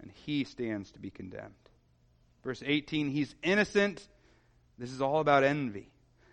and 0.00 0.10
he 0.10 0.42
stands 0.42 0.90
to 0.90 0.98
be 0.98 1.10
condemned. 1.10 1.54
Verse 2.42 2.60
18, 2.66 3.10
he's 3.10 3.32
innocent. 3.40 4.04
This 4.76 4.90
is 4.90 5.00
all 5.00 5.20
about 5.20 5.44
envy. 5.44 5.88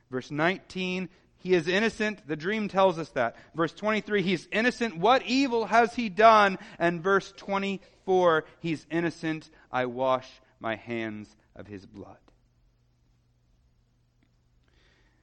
Verse 0.10 0.32
19, 0.32 1.08
he 1.38 1.54
is 1.54 1.68
innocent. 1.68 2.28
The 2.28 2.36
dream 2.36 2.68
tells 2.68 2.98
us 2.98 3.10
that. 3.10 3.36
Verse 3.54 3.74
23, 3.74 4.24
he's 4.24 4.48
innocent. 4.52 4.98
What 4.98 5.22
evil 5.28 5.68
has 5.68 5.94
he 5.94 6.10
done? 6.10 6.58
And 6.80 7.04
verse 7.04 7.32
24, 7.38 8.46
he's 8.60 8.88
innocent. 8.90 9.52
I 9.72 9.86
wash 9.86 10.28
my 10.60 10.78
hands 10.78 11.30
of 11.56 11.68
his 11.68 11.86
blood. 11.86 12.18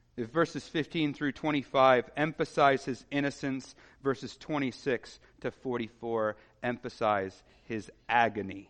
verses 0.17 0.67
15 0.67 1.13
through 1.13 1.31
25 1.31 2.09
emphasize 2.17 2.85
his 2.85 3.05
innocence, 3.11 3.75
verses 4.03 4.35
26 4.37 5.19
to 5.41 5.51
44 5.51 6.35
emphasize 6.63 7.43
his 7.63 7.89
agony. 8.09 8.69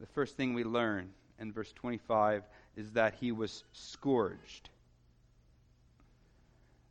The 0.00 0.06
first 0.06 0.36
thing 0.36 0.54
we 0.54 0.64
learn 0.64 1.10
in 1.38 1.52
verse 1.52 1.72
25 1.72 2.42
is 2.76 2.92
that 2.92 3.14
he 3.14 3.32
was 3.32 3.64
scourged. 3.72 4.68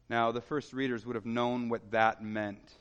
Now, 0.10 0.32
the 0.32 0.41
first 0.41 0.74
readers 0.74 1.05
would 1.05 1.15
have 1.15 1.25
known 1.25 1.70
what 1.70 1.91
that 1.91 2.24
meant. 2.24 2.74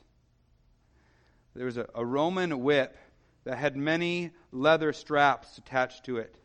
There 1.55 1.65
was 1.65 1.77
a, 1.77 1.87
a 1.95 2.05
Roman 2.05 2.61
whip 2.61 2.97
that 3.45 3.57
had 3.57 3.75
many 3.75 4.31
leather 4.51 4.93
straps 4.93 5.57
attached 5.57 6.05
to 6.05 6.17
it. 6.17 6.35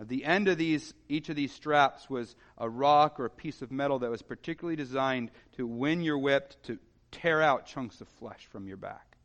At 0.00 0.08
the 0.08 0.24
end 0.24 0.48
of 0.48 0.56
these, 0.56 0.94
each 1.10 1.28
of 1.28 1.36
these 1.36 1.52
straps 1.52 2.08
was 2.08 2.34
a 2.56 2.68
rock 2.68 3.20
or 3.20 3.26
a 3.26 3.30
piece 3.30 3.60
of 3.60 3.70
metal 3.70 3.98
that 3.98 4.10
was 4.10 4.22
particularly 4.22 4.76
designed 4.76 5.30
to, 5.56 5.66
when 5.66 6.00
you're 6.00 6.16
whipped, 6.16 6.62
to 6.64 6.78
tear 7.12 7.42
out 7.42 7.66
chunks 7.66 8.00
of 8.00 8.08
flesh 8.08 8.46
from 8.50 8.66
your 8.66 8.78
back. 8.78 9.16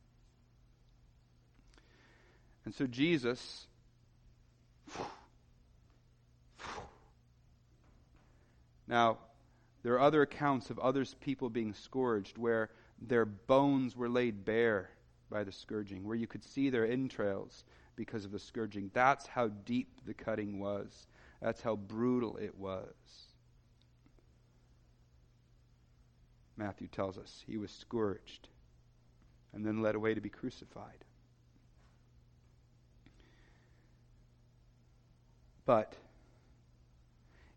And 2.65 2.75
so 2.75 2.87
Jesus 2.87 3.67
now, 8.87 9.19
there 9.83 9.93
are 9.93 10.01
other 10.01 10.23
accounts 10.23 10.71
of 10.71 10.79
other 10.79 11.05
people 11.21 11.49
being 11.49 11.73
scourged 11.73 12.37
where 12.37 12.69
their 13.01 13.23
bones 13.23 13.95
were 13.95 14.09
laid 14.09 14.43
bare 14.43 14.89
by 15.29 15.45
the 15.45 15.51
scourging, 15.53 16.03
where 16.03 16.17
you 16.17 16.27
could 16.27 16.43
see 16.43 16.69
their 16.69 16.85
entrails 16.85 17.63
because 17.95 18.25
of 18.25 18.31
the 18.31 18.39
scourging. 18.39 18.91
That's 18.93 19.25
how 19.27 19.47
deep 19.47 20.01
the 20.05 20.13
cutting 20.13 20.59
was. 20.59 21.07
That's 21.41 21.61
how 21.61 21.75
brutal 21.75 22.37
it 22.37 22.57
was. 22.57 22.93
Matthew 26.57 26.87
tells 26.87 27.17
us 27.17 27.43
he 27.47 27.57
was 27.57 27.71
scourged 27.71 28.47
and 29.53 29.65
then 29.65 29.81
led 29.81 29.95
away 29.95 30.13
to 30.13 30.21
be 30.21 30.29
crucified. 30.29 31.03
But 35.65 35.93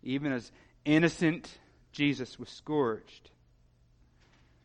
even 0.02 0.33
as 0.33 0.50
innocent 0.85 1.59
Jesus 1.92 2.38
was 2.38 2.49
scourged, 2.49 3.30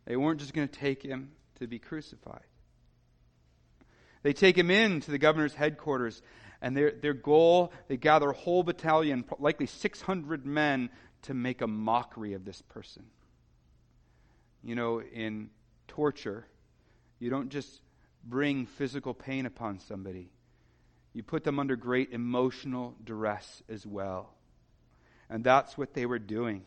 they 0.06 0.16
weren't 0.16 0.40
just 0.40 0.54
going 0.54 0.68
to 0.68 0.80
take 0.80 1.04
him 1.04 1.32
to 1.60 1.68
be 1.68 1.80
crucified. 1.80 2.44
They 4.24 4.34
take 4.34 4.58
him 4.58 4.72
in 4.72 5.02
to 5.02 5.12
the 5.12 5.18
governor's 5.18 5.54
headquarters, 5.54 6.22
and 6.62 6.76
their, 6.76 6.92
their 6.92 7.14
goal, 7.14 7.74
they 7.88 7.98
gather 7.98 8.30
a 8.30 8.34
whole 8.34 8.64
battalion, 8.64 9.26
likely 9.38 9.68
600 9.68 10.46
men, 10.46 10.90
to 11.24 11.34
make 11.34 11.62
a 11.62 11.68
mockery 11.68 12.34
of 12.34 12.46
this 12.46 12.62
person. 12.62 13.04
You 14.64 14.76
know, 14.76 15.02
in 15.02 15.50
torture, 15.88 16.48
you 17.20 17.30
don't 17.30 17.50
just 17.50 17.82
bring 18.24 18.66
physical 18.66 19.14
pain 19.14 19.46
upon 19.46 19.80
somebody, 19.80 20.30
you 21.14 21.22
put 21.22 21.44
them 21.44 21.60
under 21.60 21.76
great 21.76 22.12
emotional 22.12 22.96
duress 23.04 23.62
as 23.70 23.86
well. 23.86 24.34
And 25.30 25.44
that's 25.44 25.78
what 25.78 25.94
they 25.94 26.06
were 26.06 26.20
doing. 26.20 26.64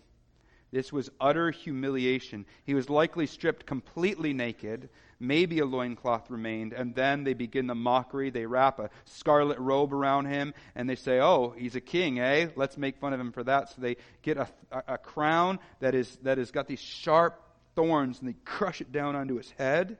This 0.76 0.92
was 0.92 1.10
utter 1.18 1.50
humiliation. 1.50 2.44
He 2.64 2.74
was 2.74 2.90
likely 2.90 3.26
stripped 3.26 3.64
completely 3.64 4.34
naked. 4.34 4.90
Maybe 5.18 5.60
a 5.60 5.64
loincloth 5.64 6.28
remained. 6.28 6.74
And 6.74 6.94
then 6.94 7.24
they 7.24 7.32
begin 7.32 7.66
the 7.66 7.74
mockery. 7.74 8.28
They 8.28 8.44
wrap 8.44 8.78
a 8.78 8.90
scarlet 9.06 9.58
robe 9.58 9.94
around 9.94 10.26
him 10.26 10.52
and 10.74 10.86
they 10.86 10.96
say, 10.96 11.18
Oh, 11.18 11.54
he's 11.56 11.76
a 11.76 11.80
king, 11.80 12.20
eh? 12.20 12.48
Let's 12.56 12.76
make 12.76 12.98
fun 12.98 13.14
of 13.14 13.20
him 13.20 13.32
for 13.32 13.42
that. 13.44 13.70
So 13.70 13.76
they 13.80 13.96
get 14.20 14.36
a, 14.36 14.48
a, 14.70 14.98
crown 14.98 15.60
that, 15.80 15.94
is, 15.94 16.14
that 16.24 16.36
has 16.36 16.50
got 16.50 16.66
these 16.66 16.82
sharp 16.82 17.40
thorns 17.74 18.20
and 18.20 18.28
they 18.28 18.36
crush 18.44 18.82
it 18.82 18.92
down 18.92 19.16
onto 19.16 19.36
his 19.36 19.50
head 19.52 19.96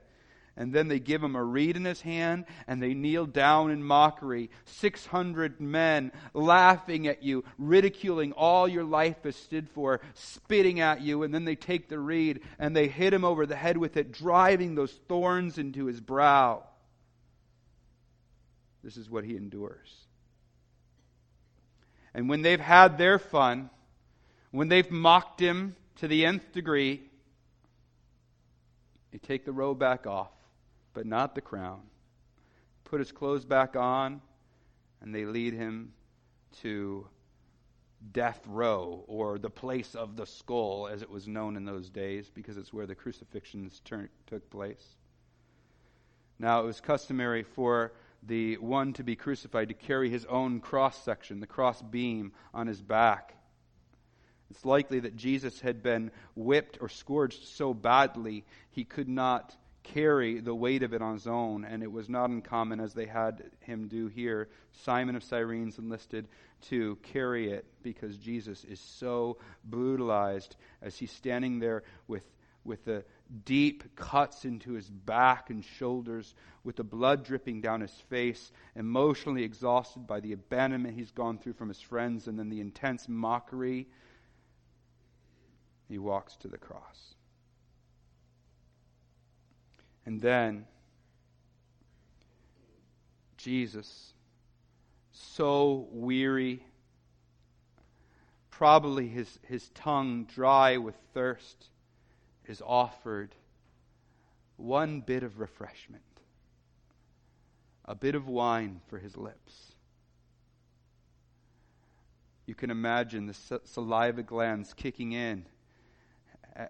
and 0.57 0.73
then 0.73 0.87
they 0.87 0.99
give 0.99 1.23
him 1.23 1.35
a 1.35 1.43
reed 1.43 1.77
in 1.77 1.85
his 1.85 2.01
hand 2.01 2.45
and 2.67 2.81
they 2.81 2.95
kneel 2.95 3.27
down 3.27 3.69
in 3.69 3.83
mockery. 3.83 4.49
600 4.65 5.61
men 5.61 6.11
laughing 6.33 7.07
at 7.07 7.21
you, 7.21 7.43
ridiculing 7.59 8.31
all 8.31 8.67
your 8.67 8.83
life 8.83 9.17
has 9.23 9.35
stood 9.35 9.69
for, 9.69 10.01
spitting 10.15 10.79
at 10.79 11.01
you, 11.01 11.21
and 11.21 11.33
then 11.33 11.45
they 11.45 11.55
take 11.55 11.89
the 11.89 11.99
reed 11.99 12.41
and 12.57 12.75
they 12.75 12.87
hit 12.87 13.13
him 13.13 13.23
over 13.23 13.45
the 13.45 13.55
head 13.55 13.77
with 13.77 13.97
it, 13.97 14.11
driving 14.11 14.73
those 14.73 14.91
thorns 15.07 15.59
into 15.59 15.85
his 15.85 16.01
brow. 16.01 16.63
This 18.83 18.97
is 18.97 19.09
what 19.09 19.23
he 19.23 19.35
endures. 19.35 19.93
And 22.15 22.27
when 22.27 22.41
they've 22.41 22.59
had 22.59 22.97
their 22.97 23.19
fun, 23.19 23.69
when 24.49 24.69
they've 24.69 24.89
mocked 24.89 25.39
him 25.39 25.75
to 25.97 26.07
the 26.07 26.25
nth 26.25 26.51
degree, 26.51 27.03
they 29.11 29.19
take 29.19 29.45
the 29.45 29.51
robe 29.51 29.77
back 29.77 30.07
off 30.07 30.31
but 30.97 31.05
not 31.05 31.35
the 31.35 31.41
crown. 31.41 31.81
Put 32.83 32.97
his 32.97 33.11
clothes 33.11 33.45
back 33.45 33.75
on, 33.75 34.19
and 34.99 35.13
they 35.13 35.25
lead 35.25 35.53
him 35.53 35.93
to 36.63 37.05
death 38.11 38.41
row, 38.47 39.03
or 39.05 39.37
the 39.37 39.51
place 39.51 39.93
of 39.93 40.15
the 40.15 40.25
skull, 40.25 40.87
as 40.91 41.03
it 41.03 41.09
was 41.11 41.27
known 41.27 41.55
in 41.55 41.65
those 41.65 41.91
days, 41.91 42.31
because 42.33 42.57
it's 42.57 42.73
where 42.73 42.87
the 42.87 42.95
crucifixions 42.95 43.79
took 44.25 44.49
place. 44.49 44.95
Now, 46.39 46.61
it 46.61 46.65
was 46.65 46.81
customary 46.81 47.43
for 47.43 47.93
the 48.23 48.57
one 48.57 48.93
to 48.93 49.03
be 49.03 49.15
crucified 49.15 49.67
to 49.67 49.75
carry 49.75 50.09
his 50.09 50.25
own 50.25 50.61
cross 50.61 51.03
section, 51.03 51.41
the 51.41 51.45
cross 51.45 51.79
beam, 51.79 52.31
on 52.55 52.65
his 52.65 52.81
back. 52.81 53.35
It's 54.49 54.65
likely 54.65 55.01
that 55.01 55.15
Jesus 55.15 55.61
had 55.61 55.83
been 55.83 56.09
whipped 56.33 56.79
or 56.81 56.89
scourged 56.89 57.43
so 57.49 57.75
badly 57.75 58.45
he 58.71 58.83
could 58.83 59.07
not 59.07 59.55
carry 59.93 60.39
the 60.39 60.55
weight 60.55 60.83
of 60.83 60.93
it 60.93 61.01
on 61.01 61.13
his 61.13 61.27
own, 61.27 61.65
and 61.65 61.83
it 61.83 61.91
was 61.91 62.09
not 62.09 62.29
uncommon, 62.29 62.79
as 62.79 62.93
they 62.93 63.05
had 63.05 63.43
him 63.61 63.87
do 63.87 64.07
here. 64.07 64.49
Simon 64.83 65.15
of 65.15 65.23
Cyrene's 65.23 65.77
enlisted 65.77 66.27
to 66.69 66.97
carry 66.97 67.51
it 67.51 67.65
because 67.83 68.17
Jesus 68.17 68.63
is 68.63 68.79
so 68.79 69.37
brutalized 69.63 70.55
as 70.81 70.97
he's 70.97 71.11
standing 71.11 71.59
there 71.59 71.83
with, 72.07 72.23
with 72.63 72.83
the 72.85 73.03
deep 73.45 73.95
cuts 73.95 74.45
into 74.45 74.73
his 74.73 74.89
back 74.89 75.49
and 75.49 75.63
shoulders, 75.63 76.33
with 76.63 76.75
the 76.75 76.83
blood 76.83 77.23
dripping 77.23 77.61
down 77.61 77.81
his 77.81 77.93
face, 78.09 78.51
emotionally 78.75 79.43
exhausted 79.43 80.07
by 80.07 80.19
the 80.19 80.33
abandonment 80.33 80.95
he's 80.95 81.11
gone 81.11 81.37
through 81.37 81.53
from 81.53 81.69
his 81.69 81.81
friends, 81.81 82.27
and 82.27 82.37
then 82.37 82.49
the 82.49 82.59
intense 82.59 83.07
mockery. 83.07 83.87
He 85.87 85.97
walks 85.97 86.35
to 86.37 86.47
the 86.47 86.57
cross. 86.57 87.15
And 90.07 90.21
then 90.21 90.65
Jesus, 93.35 94.13
so 95.11 95.89
weary, 95.91 96.63
probably 98.49 99.09
his, 99.09 99.37
his 99.49 99.67
tongue 99.75 100.23
dry 100.33 100.77
with 100.77 100.95
thirst, 101.13 101.67
is 102.45 102.61
offered 102.65 103.35
one 104.55 105.01
bit 105.01 105.23
of 105.23 105.41
refreshment, 105.41 106.01
a 107.83 107.93
bit 107.93 108.15
of 108.15 108.29
wine 108.29 108.79
for 108.87 108.99
his 108.99 109.17
lips. 109.17 109.73
You 112.45 112.55
can 112.55 112.71
imagine 112.71 113.25
the 113.25 113.59
saliva 113.65 114.23
glands 114.23 114.73
kicking 114.73 115.11
in 115.11 115.45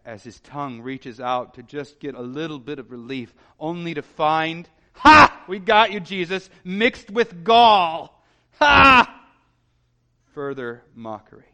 as 0.06 0.24
his 0.24 0.40
tongue 0.42 0.82
reaches 0.82 1.20
out 1.20 1.54
to 1.56 1.64
just 1.64 2.00
get 2.00 2.16
a 2.16 2.22
little 2.22 2.60
bit 2.60 2.80
of 2.80 2.92
relief, 2.92 3.34
only 3.60 3.94
to 3.94 4.02
find, 4.02 4.68
Ha! 4.94 5.46
We 5.48 5.60
got 5.60 5.92
you, 5.92 6.00
Jesus, 6.00 6.50
mixed 6.64 7.10
with 7.10 7.44
gall. 7.44 8.24
Ha! 8.60 9.24
Further 10.34 10.84
mockery. 10.96 11.46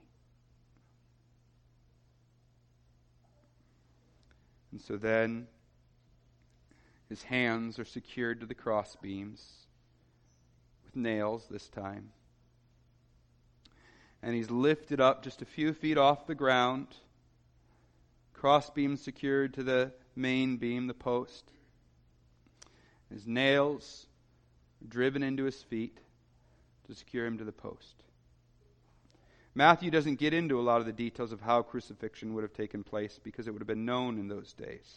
And 4.72 4.82
so 4.82 4.98
then 4.98 5.48
his 7.10 7.22
hands 7.22 7.78
are 7.78 7.86
secured 7.86 8.40
to 8.40 8.48
the 8.48 8.56
crossbeams 8.56 9.46
with 10.84 10.96
nails 10.96 11.46
this 11.52 11.70
time. 11.70 12.10
And 14.24 14.34
he's 14.34 14.50
lifted 14.50 15.00
up 15.00 15.24
just 15.24 15.42
a 15.42 15.46
few 15.46 15.74
feet 15.74 15.98
off 15.98 16.26
the 16.26 16.34
ground 16.34 16.88
crossbeam 18.44 18.98
secured 18.98 19.54
to 19.54 19.64
the 19.64 19.90
main 20.18 20.58
beam, 20.58 20.88
the 20.88 20.94
post. 20.94 21.50
His 23.10 23.26
nails 23.26 24.06
driven 24.86 25.24
into 25.24 25.46
his 25.46 25.64
feet 25.64 25.98
to 26.86 26.94
secure 26.94 27.26
him 27.26 27.38
to 27.38 27.46
the 27.46 27.54
post. 27.54 28.04
Matthew 29.56 29.90
doesn't 29.90 30.20
get 30.20 30.34
into 30.34 30.60
a 30.60 30.62
lot 30.62 30.82
of 30.82 30.86
the 30.86 30.92
details 30.92 31.32
of 31.32 31.40
how 31.40 31.62
crucifixion 31.62 32.34
would 32.34 32.44
have 32.44 32.52
taken 32.52 32.84
place 32.84 33.18
because 33.24 33.48
it 33.48 33.52
would 33.52 33.62
have 33.62 33.68
been 33.68 33.86
known 33.86 34.20
in 34.20 34.28
those 34.28 34.52
days. 34.52 34.94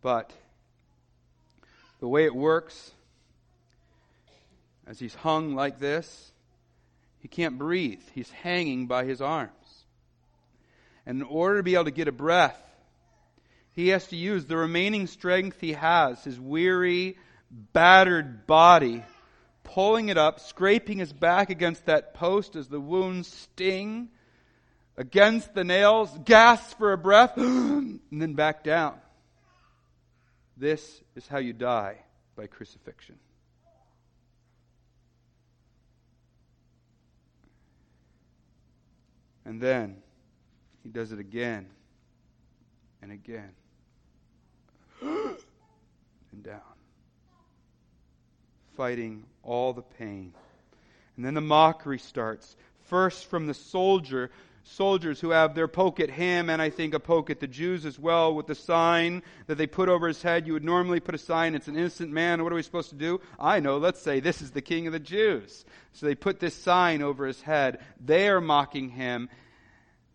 But 0.00 0.32
the 1.98 2.06
way 2.06 2.24
it 2.24 2.36
works, 2.36 2.92
as 4.86 5.00
he's 5.00 5.16
hung 5.16 5.56
like 5.56 5.80
this, 5.80 6.30
He 7.20 7.28
can't 7.28 7.58
breathe. 7.58 8.02
He's 8.14 8.30
hanging 8.30 8.86
by 8.86 9.04
his 9.04 9.20
arms. 9.20 9.52
And 11.10 11.22
in 11.22 11.26
order 11.26 11.56
to 11.56 11.62
be 11.64 11.74
able 11.74 11.86
to 11.86 11.90
get 11.90 12.06
a 12.06 12.12
breath, 12.12 12.56
he 13.72 13.88
has 13.88 14.06
to 14.06 14.16
use 14.16 14.44
the 14.44 14.56
remaining 14.56 15.08
strength 15.08 15.60
he 15.60 15.72
has, 15.72 16.22
his 16.22 16.38
weary, 16.38 17.18
battered 17.50 18.46
body, 18.46 19.02
pulling 19.64 20.08
it 20.08 20.16
up, 20.16 20.38
scraping 20.38 20.98
his 20.98 21.12
back 21.12 21.50
against 21.50 21.86
that 21.86 22.14
post 22.14 22.54
as 22.54 22.68
the 22.68 22.78
wounds 22.78 23.26
sting, 23.26 24.08
against 24.96 25.52
the 25.52 25.64
nails, 25.64 26.16
gasps 26.24 26.74
for 26.74 26.92
a 26.92 26.96
breath, 26.96 27.36
and 27.36 27.98
then 28.12 28.34
back 28.34 28.62
down. 28.62 28.96
This 30.56 31.02
is 31.16 31.26
how 31.26 31.38
you 31.38 31.52
die 31.52 31.96
by 32.36 32.46
crucifixion. 32.46 33.18
And 39.44 39.60
then 39.60 39.96
he 40.90 40.98
does 40.98 41.12
it 41.12 41.20
again 41.20 41.66
and 43.00 43.12
again 43.12 43.52
and 45.00 46.42
down, 46.42 46.60
fighting 48.76 49.22
all 49.44 49.72
the 49.72 49.82
pain. 49.82 50.34
And 51.14 51.24
then 51.24 51.34
the 51.34 51.40
mockery 51.40 52.00
starts. 52.00 52.56
First 52.88 53.26
from 53.26 53.46
the 53.46 53.54
soldier 53.54 54.32
soldiers 54.64 55.20
who 55.20 55.30
have 55.30 55.54
their 55.54 55.68
poke 55.68 56.00
at 56.00 56.10
him 56.10 56.50
and 56.50 56.60
I 56.60 56.70
think 56.70 56.92
a 56.92 57.00
poke 57.00 57.30
at 57.30 57.38
the 57.38 57.46
Jews 57.46 57.86
as 57.86 57.98
well 57.98 58.34
with 58.34 58.48
the 58.48 58.56
sign 58.56 59.22
that 59.46 59.58
they 59.58 59.68
put 59.68 59.88
over 59.88 60.08
his 60.08 60.22
head. 60.22 60.44
You 60.44 60.54
would 60.54 60.64
normally 60.64 60.98
put 60.98 61.14
a 61.14 61.18
sign, 61.18 61.54
it's 61.54 61.68
an 61.68 61.76
innocent 61.76 62.10
man. 62.10 62.42
What 62.42 62.52
are 62.52 62.56
we 62.56 62.62
supposed 62.64 62.90
to 62.90 62.96
do? 62.96 63.20
I 63.38 63.60
know, 63.60 63.78
let's 63.78 64.02
say 64.02 64.18
this 64.18 64.42
is 64.42 64.50
the 64.50 64.60
king 64.60 64.88
of 64.88 64.92
the 64.92 64.98
Jews. 64.98 65.64
So 65.92 66.06
they 66.06 66.16
put 66.16 66.40
this 66.40 66.56
sign 66.56 67.00
over 67.00 67.26
his 67.26 67.42
head. 67.42 67.78
They 68.04 68.28
are 68.28 68.40
mocking 68.40 68.88
him. 68.88 69.28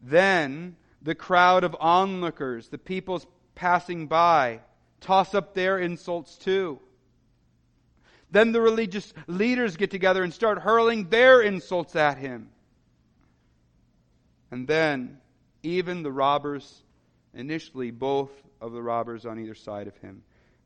Then 0.05 0.75
the 1.01 1.15
crowd 1.15 1.63
of 1.63 1.75
onlookers, 1.79 2.69
the 2.69 2.77
people 2.77 3.21
passing 3.55 4.05
by, 4.05 4.59
toss 5.01 5.33
up 5.33 5.55
their 5.55 5.79
insults 5.79 6.35
too. 6.35 6.79
Then 8.29 8.51
the 8.51 8.61
religious 8.61 9.13
leaders 9.27 9.77
get 9.77 9.89
together 9.89 10.23
and 10.23 10.31
start 10.31 10.59
hurling 10.59 11.09
their 11.09 11.41
insults 11.41 11.95
at 11.95 12.19
him. 12.19 12.49
And 14.51 14.67
then, 14.67 15.17
even 15.63 16.03
the 16.03 16.11
robbers, 16.11 16.83
initially 17.33 17.89
both 17.89 18.31
of 18.61 18.73
the 18.73 18.81
robbers 18.81 19.25
on 19.25 19.39
either 19.39 19.55
side 19.55 19.87
of 19.87 19.97
him, 19.97 20.23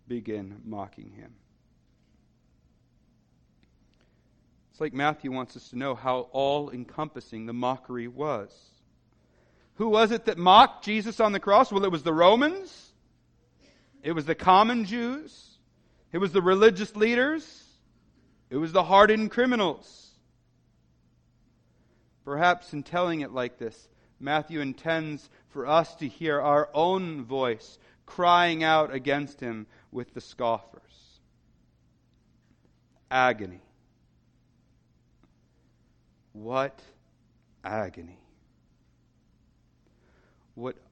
begin 0.07 0.61
mocking 0.65 1.11
him. 1.11 1.33
It's 4.71 4.81
like 4.81 4.93
Matthew 4.93 5.31
wants 5.31 5.55
us 5.55 5.69
to 5.69 5.77
know 5.77 5.95
how 5.95 6.27
all 6.31 6.71
encompassing 6.71 7.45
the 7.45 7.53
mockery 7.53 8.07
was. 8.07 8.51
Who 9.79 9.87
was 9.87 10.11
it 10.11 10.25
that 10.25 10.37
mocked 10.37 10.83
Jesus 10.83 11.21
on 11.21 11.31
the 11.31 11.39
cross? 11.39 11.71
Well, 11.71 11.85
it 11.85 11.91
was 11.91 12.03
the 12.03 12.13
Romans, 12.13 12.91
it 14.03 14.11
was 14.11 14.25
the 14.25 14.35
common 14.35 14.83
Jews, 14.83 15.57
it 16.11 16.17
was 16.17 16.33
the 16.33 16.41
religious 16.41 16.97
leaders, 16.97 17.63
it 18.49 18.57
was 18.57 18.73
the 18.73 18.83
hardened 18.83 19.31
criminals. 19.31 20.09
Perhaps 22.25 22.73
in 22.73 22.83
telling 22.83 23.21
it 23.21 23.31
like 23.31 23.57
this, 23.57 23.87
Matthew 24.19 24.59
intends 24.59 25.29
for 25.47 25.65
us 25.65 25.95
to 25.95 26.09
hear 26.09 26.41
our 26.41 26.69
own 26.73 27.23
voice 27.23 27.79
crying 28.05 28.65
out 28.65 28.93
against 28.93 29.39
him 29.39 29.65
with 29.93 30.13
the 30.13 30.19
scoffers. 30.19 30.81
Agony. 33.09 33.61
What 36.33 36.81
agony. 37.63 38.19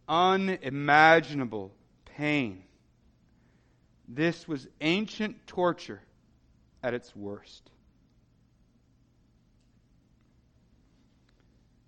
Unimaginable 0.07 1.73
pain. 2.17 2.63
This 4.07 4.47
was 4.47 4.67
ancient 4.79 5.47
torture 5.47 6.01
at 6.81 6.93
its 6.93 7.15
worst. 7.15 7.69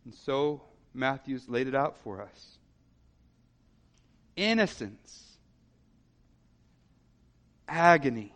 And 0.06 0.14
so 0.14 0.62
Matthew's 0.94 1.48
laid 1.48 1.68
it 1.68 1.76
out 1.76 1.98
for 1.98 2.22
us. 2.22 2.58
Innocence, 4.36 5.38
agony. 7.68 8.34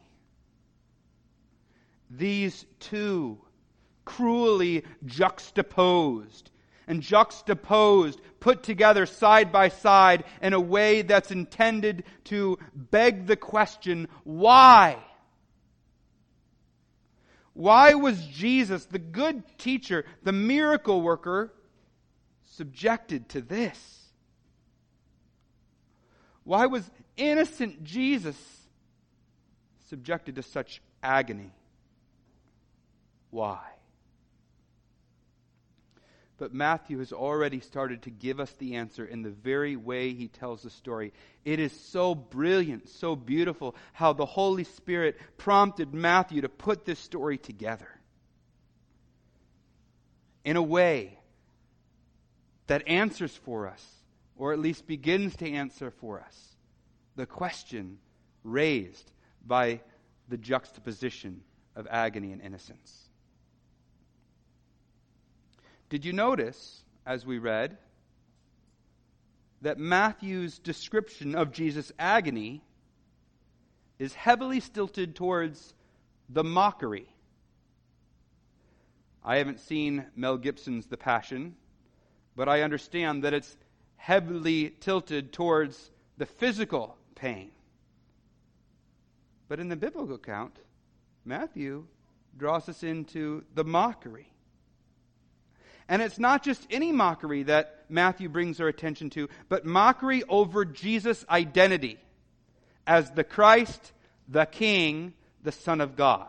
These 2.09 2.65
two 2.79 3.39
cruelly 4.05 4.83
juxtaposed 5.05 6.51
and 6.87 7.01
juxtaposed, 7.01 8.19
put 8.39 8.63
together 8.63 9.05
side 9.05 9.51
by 9.51 9.69
side 9.69 10.23
in 10.41 10.53
a 10.53 10.59
way 10.59 11.01
that's 11.01 11.31
intended 11.31 12.03
to 12.25 12.57
beg 12.75 13.27
the 13.27 13.35
question 13.35 14.07
why? 14.23 14.97
Why 17.53 17.93
was 17.93 18.25
Jesus, 18.25 18.85
the 18.85 18.99
good 18.99 19.43
teacher, 19.57 20.05
the 20.23 20.31
miracle 20.31 21.01
worker, 21.01 21.53
subjected 22.45 23.29
to 23.29 23.41
this? 23.41 23.99
Why 26.43 26.65
was 26.65 26.89
innocent 27.15 27.83
Jesus 27.83 28.35
subjected 29.87 30.35
to 30.35 30.43
such 30.43 30.81
agony? 31.01 31.51
Why? 33.29 33.61
But 36.37 36.53
Matthew 36.53 36.99
has 36.99 37.13
already 37.13 37.59
started 37.59 38.03
to 38.03 38.09
give 38.09 38.39
us 38.39 38.51
the 38.53 38.75
answer 38.75 39.05
in 39.05 39.21
the 39.21 39.29
very 39.29 39.75
way 39.75 40.13
he 40.13 40.27
tells 40.27 40.63
the 40.63 40.69
story. 40.69 41.13
It 41.45 41.59
is 41.59 41.71
so 41.71 42.15
brilliant, 42.15 42.89
so 42.89 43.15
beautiful 43.15 43.75
how 43.93 44.13
the 44.13 44.25
Holy 44.25 44.63
Spirit 44.63 45.17
prompted 45.37 45.93
Matthew 45.93 46.41
to 46.41 46.49
put 46.49 46.85
this 46.85 46.99
story 46.99 47.37
together 47.37 47.87
in 50.43 50.57
a 50.57 50.61
way 50.61 51.19
that 52.67 52.87
answers 52.87 53.35
for 53.35 53.67
us, 53.67 53.85
or 54.35 54.53
at 54.53 54.59
least 54.59 54.87
begins 54.87 55.35
to 55.37 55.49
answer 55.49 55.91
for 55.91 56.19
us, 56.19 56.55
the 57.15 57.25
question 57.25 57.99
raised 58.43 59.11
by 59.45 59.81
the 60.29 60.37
juxtaposition 60.37 61.41
of 61.75 61.87
agony 61.89 62.31
and 62.31 62.41
innocence. 62.41 63.09
Did 65.93 66.06
you 66.06 66.13
notice, 66.13 66.82
as 67.06 67.23
we 67.23 67.38
read, 67.38 67.77
that 69.62 69.77
Matthew's 69.77 70.58
description 70.58 71.36
of 71.36 71.51
Jesus' 71.51 71.91
agony 71.99 72.63
is 73.99 74.15
heavily 74.15 74.60
stilted 74.60 75.15
towards 75.15 75.75
the 76.27 76.43
mockery? 76.43 77.06
I 79.23 79.36
haven't 79.36 79.60
seen 79.60 80.08
Mel 80.15 80.36
Gibson's 80.36 80.88
The 80.88 80.97
Passion, 80.97 81.56
but 82.36 82.49
I 82.49 82.63
understand 82.63 83.23
that 83.23 83.36
it's 83.36 83.56
heavily 83.97 84.71
tilted 84.79 85.32
towards 85.32 85.91
the 86.17 86.25
physical 86.25 86.97
pain. 87.13 87.51
But 89.47 89.60
in 89.60 89.69
the 89.69 89.75
biblical 89.75 90.15
account, 90.15 90.58
Matthew 91.23 91.86
draws 92.36 92.67
us 92.67 92.82
into 92.82 93.43
the 93.53 93.63
mockery. 93.63 94.32
And 95.87 96.01
it's 96.01 96.19
not 96.19 96.43
just 96.43 96.65
any 96.69 96.91
mockery 96.91 97.43
that 97.43 97.85
Matthew 97.89 98.29
brings 98.29 98.59
our 98.59 98.67
attention 98.67 99.09
to, 99.11 99.29
but 99.49 99.65
mockery 99.65 100.23
over 100.29 100.65
Jesus' 100.65 101.25
identity 101.29 101.99
as 102.87 103.11
the 103.11 103.23
Christ, 103.23 103.91
the 104.27 104.45
King, 104.45 105.13
the 105.43 105.51
Son 105.51 105.81
of 105.81 105.95
God. 105.95 106.27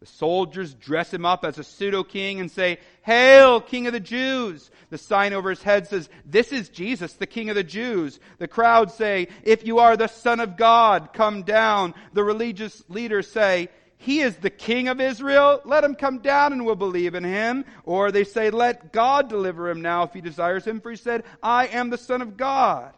The 0.00 0.06
soldiers 0.06 0.74
dress 0.74 1.12
him 1.12 1.24
up 1.24 1.44
as 1.44 1.58
a 1.58 1.64
pseudo 1.64 2.04
king 2.04 2.38
and 2.38 2.50
say, 2.50 2.78
Hail, 3.02 3.60
King 3.60 3.88
of 3.88 3.92
the 3.92 4.00
Jews! 4.00 4.70
The 4.90 4.98
sign 4.98 5.32
over 5.32 5.50
his 5.50 5.62
head 5.62 5.88
says, 5.88 6.08
This 6.24 6.52
is 6.52 6.68
Jesus, 6.68 7.14
the 7.14 7.26
King 7.26 7.50
of 7.50 7.56
the 7.56 7.64
Jews. 7.64 8.20
The 8.38 8.46
crowd 8.46 8.92
say, 8.92 9.26
If 9.42 9.66
you 9.66 9.80
are 9.80 9.96
the 9.96 10.06
Son 10.06 10.38
of 10.38 10.56
God, 10.56 11.12
come 11.12 11.42
down. 11.42 11.94
The 12.12 12.22
religious 12.22 12.84
leaders 12.88 13.28
say, 13.28 13.68
He 13.98 14.20
is 14.20 14.36
the 14.36 14.50
King 14.50 14.88
of 14.88 15.00
Israel. 15.00 15.60
Let 15.64 15.84
him 15.84 15.94
come 15.94 16.18
down 16.18 16.52
and 16.52 16.66
we'll 16.66 16.76
believe 16.76 17.14
in 17.14 17.24
him. 17.24 17.64
Or 17.84 18.12
they 18.12 18.24
say, 18.24 18.50
Let 18.50 18.92
God 18.92 19.28
deliver 19.28 19.70
him 19.70 19.80
now 19.80 20.02
if 20.04 20.12
he 20.12 20.20
desires 20.20 20.66
him, 20.66 20.80
for 20.80 20.90
he 20.90 20.96
said, 20.96 21.24
I 21.42 21.68
am 21.68 21.90
the 21.90 21.98
Son 21.98 22.20
of 22.22 22.36
God. 22.36 22.94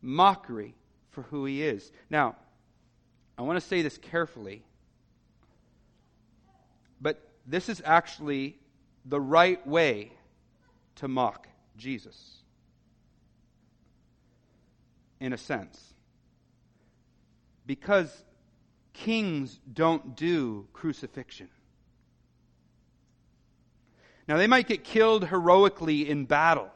Mockery 0.00 0.74
for 1.10 1.22
who 1.22 1.44
he 1.44 1.62
is. 1.62 1.90
Now, 2.10 2.36
I 3.36 3.42
want 3.42 3.60
to 3.60 3.66
say 3.66 3.82
this 3.82 3.98
carefully, 3.98 4.62
but 7.00 7.20
this 7.46 7.68
is 7.68 7.82
actually 7.84 8.58
the 9.04 9.20
right 9.20 9.64
way 9.66 10.12
to 10.96 11.08
mock 11.08 11.48
Jesus. 11.76 12.36
In 15.20 15.32
a 15.32 15.38
sense. 15.38 15.93
Because 17.66 18.24
kings 18.92 19.58
don't 19.72 20.16
do 20.16 20.66
crucifixion. 20.72 21.48
Now, 24.26 24.38
they 24.38 24.46
might 24.46 24.66
get 24.66 24.84
killed 24.84 25.26
heroically 25.26 26.08
in 26.08 26.24
battle. 26.24 26.70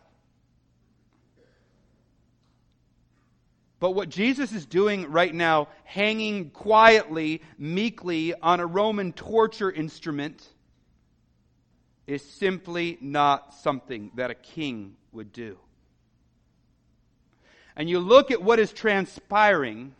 But 3.81 3.93
what 3.93 4.09
Jesus 4.09 4.53
is 4.53 4.67
doing 4.67 5.11
right 5.11 5.33
now, 5.33 5.69
hanging 5.85 6.51
quietly, 6.51 7.43
meekly 7.59 8.35
on 8.35 8.61
a 8.61 8.67
Roman 8.67 9.13
torture 9.13 9.71
instrument, 9.71 10.47
is 12.07 12.23
simply 12.23 12.99
not 13.01 13.55
something 13.55 14.11
that 14.17 14.31
a 14.31 14.35
king 14.35 14.97
would 15.13 15.33
do. 15.33 15.59
And 17.77 17.89
you 17.89 18.01
look 18.01 18.31
at 18.31 18.43
what 18.43 18.59
is 18.59 18.73
transpiring, 18.73 19.95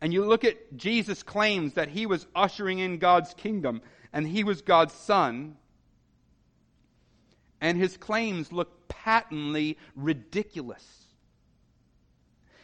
and 0.00 0.12
you 0.12 0.24
look 0.24 0.44
at 0.44 0.76
Jesus' 0.76 1.22
claims 1.22 1.74
that 1.74 1.88
he 1.88 2.06
was 2.06 2.26
ushering 2.34 2.78
in 2.78 2.98
God's 2.98 3.34
kingdom 3.34 3.82
and 4.12 4.26
he 4.26 4.44
was 4.44 4.62
God's 4.62 4.94
son, 4.94 5.56
and 7.60 7.78
his 7.78 7.96
claims 7.96 8.52
look 8.52 8.88
patently 8.88 9.78
ridiculous. 9.94 10.84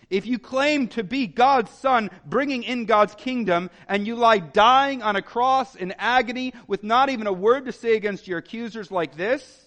If 0.08 0.26
you 0.26 0.38
claim 0.38 0.88
to 0.88 1.02
be 1.02 1.26
God's 1.26 1.70
son, 1.72 2.10
bringing 2.24 2.62
in 2.62 2.86
God's 2.86 3.14
kingdom, 3.14 3.70
and 3.88 4.06
you 4.06 4.14
lie 4.14 4.38
dying 4.38 5.02
on 5.02 5.16
a 5.16 5.22
cross 5.22 5.74
in 5.74 5.92
agony 5.98 6.54
with 6.66 6.84
not 6.84 7.10
even 7.10 7.26
a 7.26 7.32
word 7.32 7.66
to 7.66 7.72
say 7.72 7.96
against 7.96 8.28
your 8.28 8.38
accusers 8.38 8.90
like 8.90 9.16
this, 9.16 9.64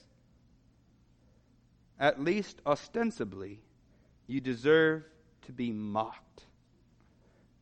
at 1.99 2.21
least 2.21 2.61
ostensibly, 2.65 3.61
you 4.27 4.39
deserve 4.39 5.03
to 5.43 5.51
be 5.51 5.71
mocked. 5.71 6.45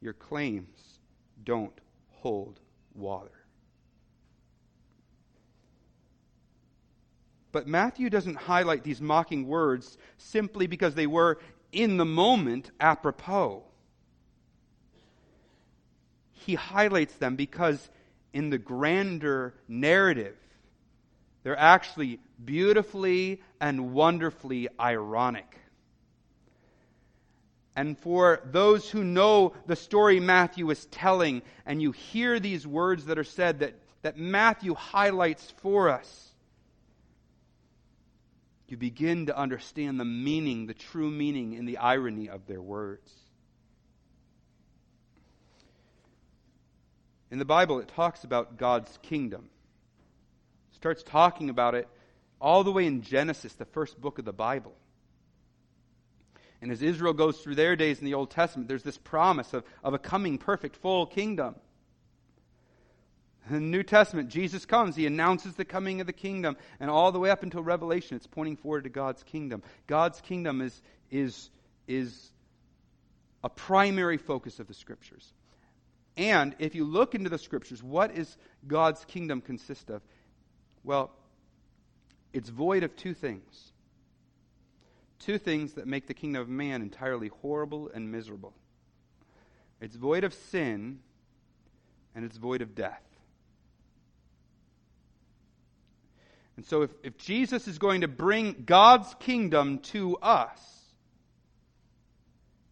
Your 0.01 0.13
claims 0.13 0.99
don't 1.43 1.77
hold 2.11 2.59
water. 2.93 3.31
But 7.51 7.67
Matthew 7.67 8.09
doesn't 8.09 8.35
highlight 8.35 8.83
these 8.83 9.01
mocking 9.01 9.47
words 9.47 9.97
simply 10.17 10.67
because 10.67 10.93
they 10.93 11.07
were 11.07 11.39
in 11.71 11.97
the 11.97 12.05
moment 12.05 12.71
apropos. 12.79 13.63
He 16.31 16.55
highlights 16.55 17.15
them 17.15 17.35
because 17.35 17.89
in 18.33 18.49
the 18.49 18.57
grander 18.57 19.55
narrative, 19.67 20.37
they're 21.43 21.57
actually 21.57 22.19
beautifully 22.43 23.41
and 23.59 23.93
wonderfully 23.93 24.67
ironic. 24.79 25.57
And 27.77 27.95
for 27.99 28.41
those 28.43 28.89
who 28.89 29.03
know 29.03 29.53
the 29.67 29.75
story 29.75 30.19
Matthew 30.19 30.67
is 30.71 30.87
telling, 30.87 31.43
and 31.63 31.79
you 31.79 31.91
hear 31.91 32.39
these 32.39 32.65
words 32.65 33.05
that 33.05 33.19
are 33.19 33.23
said 33.23 33.59
that, 33.59 33.75
that 34.01 34.17
Matthew 34.17 34.73
highlights 34.73 35.53
for 35.61 35.87
us, 35.87 36.31
you 38.67 38.77
begin 38.77 39.27
to 39.27 39.37
understand 39.37 39.99
the 39.99 40.05
meaning, 40.05 40.65
the 40.65 40.73
true 40.73 41.11
meaning, 41.11 41.55
and 41.55 41.69
the 41.69 41.77
irony 41.77 42.29
of 42.29 42.47
their 42.47 42.61
words. 42.61 43.13
In 47.29 47.37
the 47.37 47.45
Bible, 47.45 47.79
it 47.79 47.89
talks 47.89 48.23
about 48.23 48.57
God's 48.57 48.97
kingdom. 49.03 49.51
It 50.71 50.77
starts 50.77 51.03
talking 51.03 51.51
about 51.51 51.75
it 51.75 51.87
all 52.41 52.63
the 52.63 52.71
way 52.71 52.87
in 52.87 53.03
Genesis, 53.03 53.53
the 53.53 53.65
first 53.65 54.01
book 54.01 54.17
of 54.17 54.25
the 54.25 54.33
Bible. 54.33 54.73
And 56.61 56.71
as 56.71 56.81
Israel 56.81 57.13
goes 57.13 57.37
through 57.37 57.55
their 57.55 57.75
days 57.75 57.99
in 57.99 58.05
the 58.05 58.15
Old 58.15 58.31
Testament, 58.31 58.67
there's 58.67 58.83
this 58.83 58.97
promise 58.97 59.53
of, 59.53 59.63
of 59.83 59.93
a 59.93 59.99
coming 59.99 60.37
perfect, 60.37 60.75
full 60.75 61.05
kingdom. 61.05 61.55
In 63.49 63.53
the 63.53 63.61
New 63.61 63.83
Testament, 63.83 64.29
Jesus 64.29 64.65
comes. 64.65 64.95
He 64.95 65.05
announces 65.05 65.55
the 65.55 65.65
coming 65.65 66.01
of 66.01 66.07
the 66.07 66.13
kingdom. 66.13 66.57
And 66.79 66.89
all 66.89 67.11
the 67.11 67.19
way 67.19 67.29
up 67.29 67.43
until 67.43 67.61
Revelation, 67.61 68.17
it's 68.17 68.27
pointing 68.27 68.57
forward 68.57 68.83
to 68.83 68.89
God's 68.89 69.23
kingdom. 69.23 69.63
God's 69.85 70.19
kingdom 70.21 70.61
is, 70.61 70.81
is, 71.11 71.49
is 71.87 72.31
a 73.43 73.49
primary 73.49 74.17
focus 74.17 74.59
of 74.59 74.67
the 74.67 74.73
Scriptures. 74.73 75.31
And 76.17 76.55
if 76.57 76.73
you 76.73 76.83
look 76.83 77.13
into 77.13 77.29
the 77.29 77.37
Scriptures, 77.37 77.81
what 77.83 78.17
is 78.17 78.35
God's 78.65 79.05
kingdom 79.05 79.41
consist 79.41 79.89
of? 79.89 80.01
Well, 80.83 81.11
it's 82.33 82.49
void 82.49 82.83
of 82.83 82.95
two 82.95 83.13
things. 83.13 83.71
Two 85.19 85.37
things 85.37 85.73
that 85.73 85.87
make 85.87 86.07
the 86.07 86.13
kingdom 86.13 86.41
of 86.41 86.49
man 86.49 86.81
entirely 86.81 87.29
horrible 87.41 87.89
and 87.93 88.11
miserable. 88.11 88.53
It's 89.81 89.95
void 89.95 90.23
of 90.23 90.33
sin, 90.33 90.99
and 92.15 92.25
it's 92.25 92.37
void 92.37 92.61
of 92.61 92.75
death. 92.75 93.03
And 96.55 96.65
so, 96.65 96.81
if, 96.81 96.89
if 97.03 97.17
Jesus 97.17 97.67
is 97.67 97.77
going 97.77 98.01
to 98.01 98.07
bring 98.07 98.63
God's 98.65 99.13
kingdom 99.19 99.77
to 99.79 100.17
us, 100.17 100.59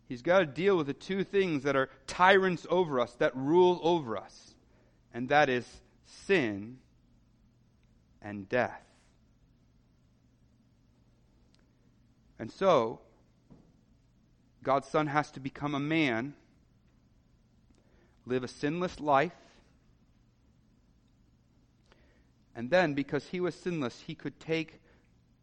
he's 0.10 0.24
got 0.24 0.40
to 0.40 0.46
deal 0.48 0.76
with 0.76 0.88
the 0.88 0.94
two 0.94 1.24
things 1.24 1.64
that 1.64 1.76
are 1.76 1.90
tyrants 2.08 2.66
over 2.70 3.00
us, 3.00 3.14
that 3.16 3.36
rule 3.36 3.80
over 3.84 4.18
us, 4.18 4.56
and 5.14 5.30
that 5.30 5.50
is 5.50 5.68
sin 6.06 6.78
and 8.24 8.50
death. 8.50 8.82
And 12.46 12.52
so, 12.52 13.00
God's 14.62 14.88
Son 14.88 15.08
has 15.08 15.32
to 15.32 15.40
become 15.40 15.74
a 15.74 15.80
man, 15.80 16.36
live 18.28 18.44
a 18.44 18.48
sinless 18.48 19.00
life, 19.00 19.34
And 22.56 22.70
then, 22.70 22.94
because 22.94 23.26
he 23.30 23.40
was 23.40 23.56
sinless, 23.56 24.00
he 24.06 24.14
could 24.14 24.40
take 24.40 24.80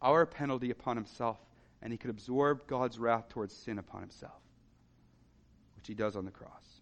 our 0.01 0.25
penalty 0.25 0.71
upon 0.71 0.95
himself 0.95 1.37
and 1.81 1.91
he 1.91 1.97
could 1.97 2.09
absorb 2.09 2.67
God's 2.67 2.97
wrath 2.97 3.27
towards 3.27 3.53
sin 3.53 3.79
upon 3.79 3.99
himself, 3.99 4.39
which 5.75 5.87
he 5.87 5.93
does 5.93 6.15
on 6.15 6.23
the 6.23 6.31
cross. 6.31 6.79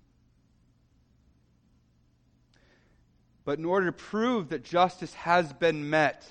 But 3.43 3.57
in 3.57 3.65
order 3.65 3.87
to 3.87 3.91
prove 3.91 4.49
that 4.49 4.63
justice 4.63 5.15
has 5.15 5.51
been 5.51 5.89
met, 5.89 6.27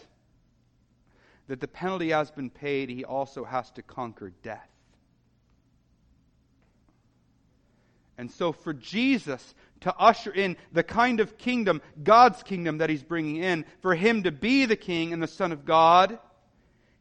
that 1.51 1.59
the 1.59 1.67
penalty 1.67 2.11
has 2.11 2.31
been 2.31 2.49
paid, 2.49 2.89
he 2.89 3.05
also 3.05 3.43
has 3.43 3.69
to 3.73 3.83
conquer 3.83 4.31
death. 4.45 4.71
And 8.17 8.31
so, 8.31 8.53
for 8.53 8.73
Jesus 8.73 9.57
to 9.81 9.93
usher 9.97 10.31
in 10.31 10.57
the 10.73 10.85
kind 10.85 11.19
of 11.19 11.39
kingdom, 11.39 11.83
God's 12.01 12.45
kingdom 12.45 12.79
that 12.79 12.89
he's 12.89 13.03
bringing 13.03 13.43
in, 13.43 13.65
for 13.81 13.97
him 13.97 14.23
to 14.23 14.31
be 14.31 14.65
the 14.65 14.77
king 14.77 15.13
and 15.13 15.21
the 15.21 15.27
Son 15.27 15.51
of 15.51 15.65
God, 15.65 16.21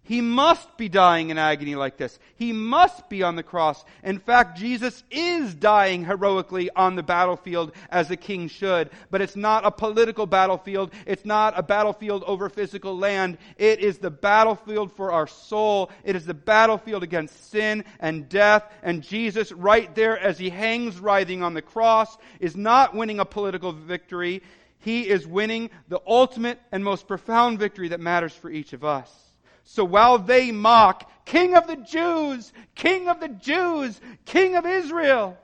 he 0.09 0.21
must 0.21 0.75
be 0.75 0.89
dying 0.89 1.29
in 1.29 1.37
agony 1.37 1.75
like 1.75 1.97
this. 1.97 2.17
He 2.35 2.51
must 2.51 3.09
be 3.09 3.21
on 3.21 3.35
the 3.35 3.43
cross. 3.43 3.85
In 4.03 4.17
fact, 4.17 4.57
Jesus 4.57 5.03
is 5.11 5.53
dying 5.53 6.03
heroically 6.03 6.71
on 6.75 6.95
the 6.95 7.03
battlefield 7.03 7.73
as 7.91 8.09
a 8.09 8.17
king 8.17 8.47
should. 8.47 8.89
But 9.11 9.21
it's 9.21 9.35
not 9.35 9.67
a 9.67 9.71
political 9.71 10.25
battlefield. 10.25 10.93
It's 11.05 11.25
not 11.25 11.53
a 11.55 11.61
battlefield 11.61 12.23
over 12.25 12.49
physical 12.49 12.97
land. 12.97 13.37
It 13.55 13.81
is 13.81 13.99
the 13.99 14.09
battlefield 14.09 14.91
for 14.93 15.11
our 15.11 15.27
soul. 15.27 15.91
It 16.03 16.15
is 16.15 16.25
the 16.25 16.33
battlefield 16.33 17.03
against 17.03 17.51
sin 17.51 17.85
and 17.99 18.27
death. 18.27 18.63
And 18.81 19.03
Jesus, 19.03 19.51
right 19.51 19.93
there 19.93 20.17
as 20.17 20.39
he 20.39 20.49
hangs 20.49 20.99
writhing 20.99 21.43
on 21.43 21.53
the 21.53 21.61
cross, 21.61 22.17
is 22.39 22.57
not 22.57 22.95
winning 22.95 23.19
a 23.19 23.25
political 23.25 23.73
victory. 23.73 24.41
He 24.79 25.07
is 25.07 25.27
winning 25.27 25.69
the 25.87 26.01
ultimate 26.07 26.59
and 26.71 26.83
most 26.83 27.07
profound 27.07 27.59
victory 27.59 27.89
that 27.89 27.99
matters 27.99 28.33
for 28.33 28.49
each 28.49 28.73
of 28.73 28.83
us. 28.83 29.28
So 29.63 29.83
while 29.83 30.17
they 30.17 30.51
mock, 30.51 31.09
King 31.25 31.55
of 31.55 31.67
the 31.67 31.75
Jews, 31.75 32.51
King 32.75 33.07
of 33.07 33.19
the 33.19 33.29
Jews, 33.29 33.99
King 34.25 34.55
of 34.55 34.65
Israel, 34.65 35.37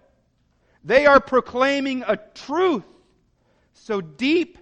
they 0.84 1.06
are 1.06 1.20
proclaiming 1.20 2.04
a 2.08 2.18
truth 2.18 2.84
so 3.74 4.02
deep 4.02 4.58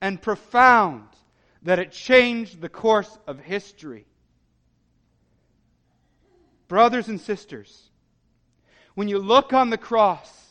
and 0.00 0.20
profound 0.20 1.08
that 1.62 1.78
it 1.78 1.92
changed 1.92 2.60
the 2.60 2.68
course 2.68 3.18
of 3.26 3.40
history. 3.40 4.06
Brothers 6.68 7.08
and 7.08 7.20
sisters, 7.20 7.90
when 8.94 9.08
you 9.08 9.18
look 9.18 9.52
on 9.52 9.70
the 9.70 9.78
cross, 9.78 10.45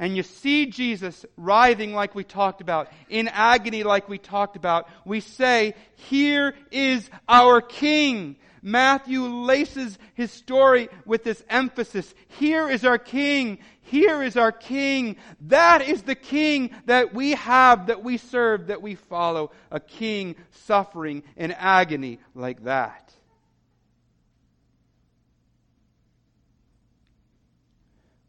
and 0.00 0.16
you 0.16 0.22
see 0.22 0.66
Jesus 0.66 1.26
writhing 1.36 1.92
like 1.92 2.14
we 2.14 2.24
talked 2.24 2.62
about, 2.62 2.88
in 3.10 3.28
agony 3.28 3.82
like 3.82 4.08
we 4.08 4.16
talked 4.16 4.56
about, 4.56 4.88
we 5.04 5.20
say, 5.20 5.74
here 5.94 6.54
is 6.70 7.08
our 7.28 7.60
King. 7.60 8.36
Matthew 8.62 9.22
laces 9.22 9.98
his 10.14 10.32
story 10.32 10.88
with 11.04 11.22
this 11.22 11.42
emphasis. 11.50 12.12
Here 12.38 12.68
is 12.68 12.86
our 12.86 12.96
King. 12.96 13.58
Here 13.82 14.22
is 14.22 14.38
our 14.38 14.52
King. 14.52 15.16
That 15.42 15.82
is 15.82 16.02
the 16.02 16.14
King 16.14 16.70
that 16.86 17.12
we 17.12 17.32
have, 17.32 17.88
that 17.88 18.02
we 18.02 18.16
serve, 18.16 18.68
that 18.68 18.80
we 18.80 18.94
follow. 18.94 19.50
A 19.70 19.80
King 19.80 20.34
suffering 20.50 21.24
in 21.36 21.52
agony 21.52 22.20
like 22.34 22.64
that. 22.64 23.12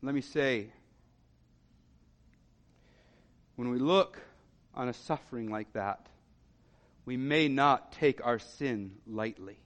Let 0.01 0.13
me 0.13 0.21
say, 0.21 0.67
when 3.61 3.69
we 3.69 3.77
look 3.77 4.17
on 4.73 4.89
a 4.89 4.93
suffering 4.93 5.51
like 5.51 5.71
that, 5.73 6.07
we 7.05 7.15
may 7.15 7.47
not 7.47 7.91
take 7.91 8.25
our 8.25 8.39
sin 8.39 8.93
lightly. 9.05 9.59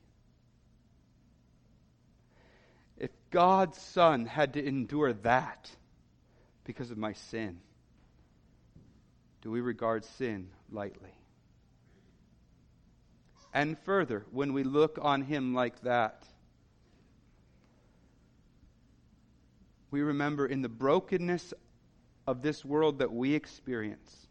If 2.98 3.12
God's 3.32 3.78
Son 3.78 4.26
had 4.26 4.56
to 4.56 4.68
endure 4.68 5.14
that 5.14 5.72
because 6.66 6.92
of 6.92 6.98
my 6.98 7.14
sin, 7.14 7.62
do 9.42 9.50
we 9.50 9.62
regard 9.62 10.04
sin 10.04 10.50
lightly? 10.70 11.16
And 13.54 13.80
further, 13.80 14.26
when 14.30 14.52
we 14.52 14.64
look 14.66 15.00
on 15.02 15.22
Him 15.22 15.54
like 15.54 15.84
that, 15.84 16.26
we 19.90 20.02
remember 20.02 20.46
in 20.46 20.62
the 20.62 20.68
brokenness 20.68 21.54
of 22.28 22.42
this 22.42 22.66
world 22.66 23.00
that 23.00 23.12
we 23.12 23.34
experience, 23.34 24.28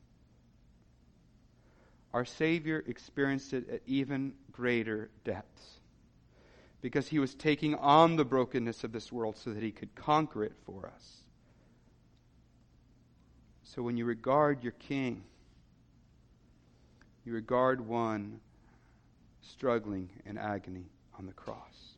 our 2.13 2.25
Savior 2.25 2.85
experienced 2.87 3.53
it 3.53 3.69
at 3.69 3.83
even 3.87 4.35
greater 4.53 5.11
depths 5.25 5.81
because 6.81 7.09
he 7.09 7.19
was 7.19 7.35
taking 7.35 7.75
on 7.77 8.17
the 8.17 8.25
brokenness 8.25 8.85
of 8.85 8.93
this 8.93 9.11
world 9.11 9.37
so 9.37 9.53
that 9.53 9.63
he 9.63 9.73
could 9.73 9.95
conquer 9.95 10.45
it 10.45 10.53
for 10.67 10.87
us. 10.95 11.25
So 13.63 13.83
when 13.83 13.97
you 13.97 14.05
regard 14.05 14.63
your 14.63 14.73
king, 14.73 15.25
you 17.25 17.33
regard 17.33 17.81
one 17.81 18.41
struggling 19.41 20.11
in 20.27 20.39
agony 20.39 20.87
on 21.19 21.27
the 21.27 21.33
cross. 21.33 21.97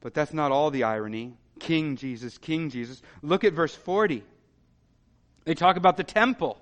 But 0.00 0.14
that's 0.14 0.32
not 0.32 0.52
all 0.52 0.70
the 0.70 0.84
irony. 0.84 1.36
King 1.58 1.96
Jesus, 1.96 2.38
King 2.38 2.70
Jesus. 2.70 3.00
Look 3.22 3.44
at 3.44 3.52
verse 3.52 3.74
40. 3.74 4.22
They 5.44 5.54
talk 5.54 5.76
about 5.76 5.96
the 5.96 6.04
temple. 6.04 6.60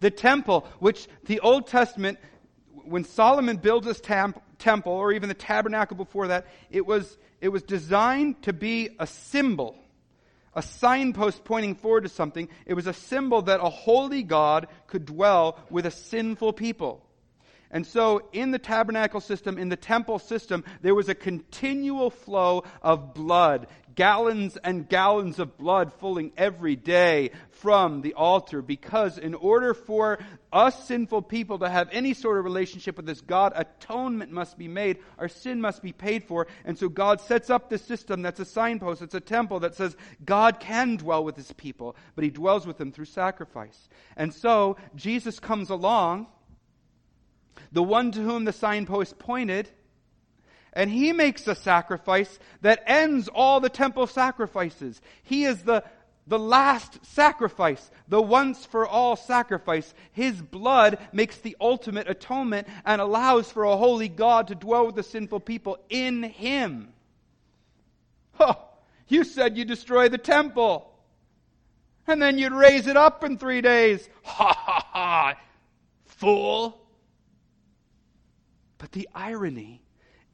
The 0.00 0.10
temple, 0.10 0.66
which 0.78 1.06
the 1.24 1.40
Old 1.40 1.68
Testament, 1.68 2.18
when 2.84 3.04
Solomon 3.04 3.56
builds 3.56 3.86
this 3.86 4.00
temple, 4.00 4.92
or 4.92 5.12
even 5.12 5.28
the 5.28 5.34
tabernacle 5.34 5.96
before 5.96 6.28
that, 6.28 6.46
it 6.70 6.86
was, 6.86 7.16
it 7.40 7.48
was 7.48 7.62
designed 7.62 8.42
to 8.42 8.52
be 8.52 8.90
a 8.98 9.06
symbol, 9.06 9.76
a 10.54 10.62
signpost 10.62 11.44
pointing 11.44 11.76
forward 11.76 12.02
to 12.02 12.08
something. 12.08 12.48
It 12.66 12.74
was 12.74 12.86
a 12.86 12.92
symbol 12.92 13.42
that 13.42 13.60
a 13.60 13.70
holy 13.70 14.22
God 14.22 14.68
could 14.86 15.06
dwell 15.06 15.58
with 15.70 15.86
a 15.86 15.90
sinful 15.90 16.52
people. 16.54 17.05
And 17.70 17.86
so, 17.86 18.28
in 18.32 18.52
the 18.52 18.58
tabernacle 18.58 19.20
system, 19.20 19.58
in 19.58 19.68
the 19.68 19.76
temple 19.76 20.18
system, 20.18 20.64
there 20.82 20.94
was 20.94 21.08
a 21.08 21.14
continual 21.14 22.10
flow 22.10 22.64
of 22.80 23.12
blood, 23.12 23.66
gallons 23.96 24.56
and 24.62 24.88
gallons 24.88 25.38
of 25.40 25.56
blood 25.56 25.92
flowing 25.94 26.30
every 26.36 26.76
day 26.76 27.32
from 27.50 28.02
the 28.02 28.14
altar. 28.14 28.62
Because 28.62 29.18
in 29.18 29.34
order 29.34 29.74
for 29.74 30.18
us 30.52 30.86
sinful 30.86 31.22
people 31.22 31.58
to 31.58 31.68
have 31.68 31.88
any 31.90 32.14
sort 32.14 32.38
of 32.38 32.44
relationship 32.44 32.96
with 32.96 33.06
this 33.06 33.20
God, 33.20 33.52
atonement 33.56 34.30
must 34.30 34.56
be 34.56 34.68
made. 34.68 34.98
Our 35.18 35.28
sin 35.28 35.60
must 35.60 35.82
be 35.82 35.92
paid 35.92 36.24
for. 36.24 36.46
And 36.64 36.78
so 36.78 36.88
God 36.88 37.20
sets 37.20 37.50
up 37.50 37.68
this 37.68 37.82
system 37.82 38.22
that's 38.22 38.40
a 38.40 38.44
signpost, 38.44 39.02
it's 39.02 39.14
a 39.14 39.20
temple 39.20 39.60
that 39.60 39.74
says 39.74 39.96
God 40.24 40.60
can 40.60 40.96
dwell 40.96 41.24
with 41.24 41.36
his 41.36 41.52
people, 41.52 41.96
but 42.14 42.22
he 42.22 42.30
dwells 42.30 42.66
with 42.66 42.78
them 42.78 42.92
through 42.92 43.06
sacrifice. 43.06 43.88
And 44.16 44.32
so 44.32 44.76
Jesus 44.94 45.40
comes 45.40 45.70
along 45.70 46.28
the 47.72 47.82
one 47.82 48.10
to 48.12 48.20
whom 48.20 48.44
the 48.44 48.52
signpost 48.52 49.18
pointed, 49.18 49.68
and 50.72 50.90
he 50.90 51.12
makes 51.12 51.46
a 51.48 51.54
sacrifice 51.54 52.38
that 52.60 52.82
ends 52.86 53.28
all 53.28 53.60
the 53.60 53.70
temple 53.70 54.06
sacrifices. 54.06 55.00
He 55.22 55.44
is 55.44 55.62
the, 55.62 55.82
the 56.26 56.38
last 56.38 57.04
sacrifice, 57.06 57.90
the 58.08 58.20
once 58.20 58.66
for 58.66 58.86
all 58.86 59.16
sacrifice. 59.16 59.94
His 60.12 60.42
blood 60.42 60.98
makes 61.12 61.38
the 61.38 61.56
ultimate 61.60 62.10
atonement 62.10 62.68
and 62.84 63.00
allows 63.00 63.50
for 63.50 63.64
a 63.64 63.76
holy 63.76 64.08
God 64.08 64.48
to 64.48 64.54
dwell 64.54 64.86
with 64.86 64.96
the 64.96 65.02
sinful 65.02 65.40
people 65.40 65.78
in 65.88 66.22
him. 66.22 66.92
Oh, 68.38 68.62
you 69.08 69.24
said 69.24 69.56
you 69.56 69.64
destroy 69.64 70.10
the 70.10 70.18
temple. 70.18 70.92
And 72.06 72.20
then 72.20 72.36
you'd 72.38 72.52
raise 72.52 72.86
it 72.86 72.98
up 72.98 73.24
in 73.24 73.38
three 73.38 73.62
days. 73.62 74.08
Ha 74.24 74.52
ha 74.52 74.86
ha! 74.92 75.38
Fool! 76.04 76.85
But 78.78 78.92
the 78.92 79.08
irony 79.14 79.82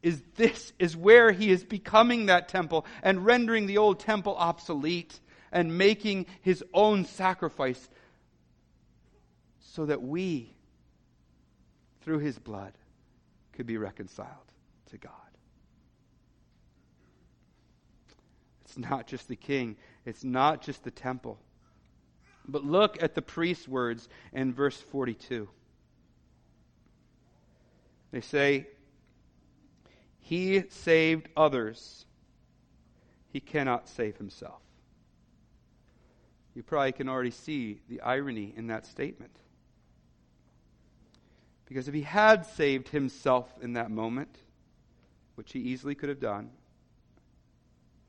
is 0.03 0.21
this 0.35 0.73
is 0.79 0.97
where 0.97 1.31
he 1.31 1.51
is 1.51 1.63
becoming 1.63 2.27
that 2.27 2.49
temple 2.49 2.87
and 3.03 3.25
rendering 3.25 3.67
the 3.67 3.79
old 3.79 4.01
temple 4.01 4.35
obsolete 4.37 5.21
and 5.53 5.79
making 5.79 6.27
his 6.41 6.65
own 6.75 7.05
sacrifice 7.05 7.89
so 9.61 9.87
that 9.87 10.03
we, 10.03 10.55
through 12.03 12.19
his 12.19 12.39
blood, 12.39 12.73
could 13.53 13.67
be 13.67 13.77
reconciled 13.77 14.29
to 14.91 14.99
God. 14.99 15.13
It's 18.65 18.79
not 18.79 19.07
just 19.07 19.29
the 19.29 19.37
king, 19.37 19.77
it's 20.05 20.25
not 20.25 20.63
just 20.63 20.83
the 20.83 20.91
temple. 20.91 21.39
But 22.49 22.65
look 22.65 23.03
at 23.03 23.15
the 23.15 23.23
priest's 23.23 23.69
words 23.69 24.09
in 24.33 24.53
verse 24.53 24.77
42. 24.77 25.49
They 28.13 28.21
say, 28.21 28.69
He 30.21 30.65
saved 30.69 31.29
others, 31.37 32.05
He 33.31 33.41
cannot 33.41 33.89
save 33.89 34.19
Himself. 34.19 34.61
You 36.55 36.63
probably 36.63 36.93
can 36.93 37.09
already 37.09 37.31
see 37.31 37.81
the 37.89 38.03
irony 38.03 38.53
in 38.55 38.67
that 38.69 38.87
statement. 38.87 39.35
Because 41.65 41.89
if 41.89 41.95
He 41.95 42.03
had 42.03 42.45
saved 42.45 42.89
Himself 42.89 43.51
in 43.63 43.73
that 43.73 43.91
moment, 43.91 44.37
which 45.35 45.53
He 45.53 45.61
easily 45.61 45.95
could 45.95 46.11
have 46.11 46.21
done, 46.21 46.51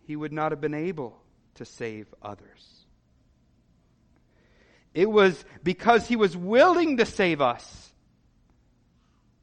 He 0.05 0.17
would 0.17 0.33
not 0.33 0.51
have 0.51 0.59
been 0.59 0.73
able 0.73 1.21
to 1.55 1.63
save 1.63 2.13
others. 2.21 2.85
It 4.93 5.09
was 5.09 5.43
because 5.63 6.07
he 6.07 6.15
was 6.15 6.37
willing 6.37 6.97
to 6.97 7.05
save 7.05 7.41
us 7.41 7.92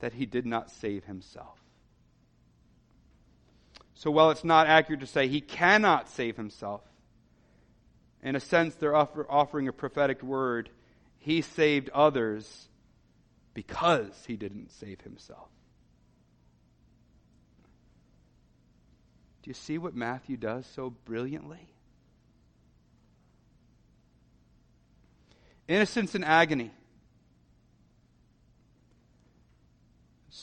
that 0.01 0.15
he 0.15 0.27
did 0.27 0.45
not 0.47 0.71
save 0.71 1.05
himself. 1.05 1.59
So 3.95 4.11
while 4.11 4.31
it's 4.31 4.45
not 4.45 4.67
accurate 4.67 5.01
to 5.01 5.07
say 5.07 5.29
he 5.29 5.41
cannot 5.41 6.09
save 6.09 6.37
himself, 6.37 6.83
in 8.23 8.37
a 8.37 8.41
sense 8.41 8.75
they're 8.75 8.95
offer, 8.95 9.27
offering 9.29 9.69
a 9.69 9.73
prophetic 9.73 10.23
word. 10.23 10.71
He 11.19 11.43
saved 11.43 11.91
others 11.91 12.69
because 13.55 14.25
he 14.27 14.37
didn't 14.37 14.73
save 14.73 15.01
himself. 15.03 15.49
Do 19.43 19.51
you 19.51 19.55
see 19.55 19.79
what 19.79 19.95
Matthew 19.95 20.37
does 20.37 20.67
so 20.67 20.91
brilliantly? 20.91 21.69
Innocence 25.67 26.15
and 26.15 26.25
agony. 26.25 26.73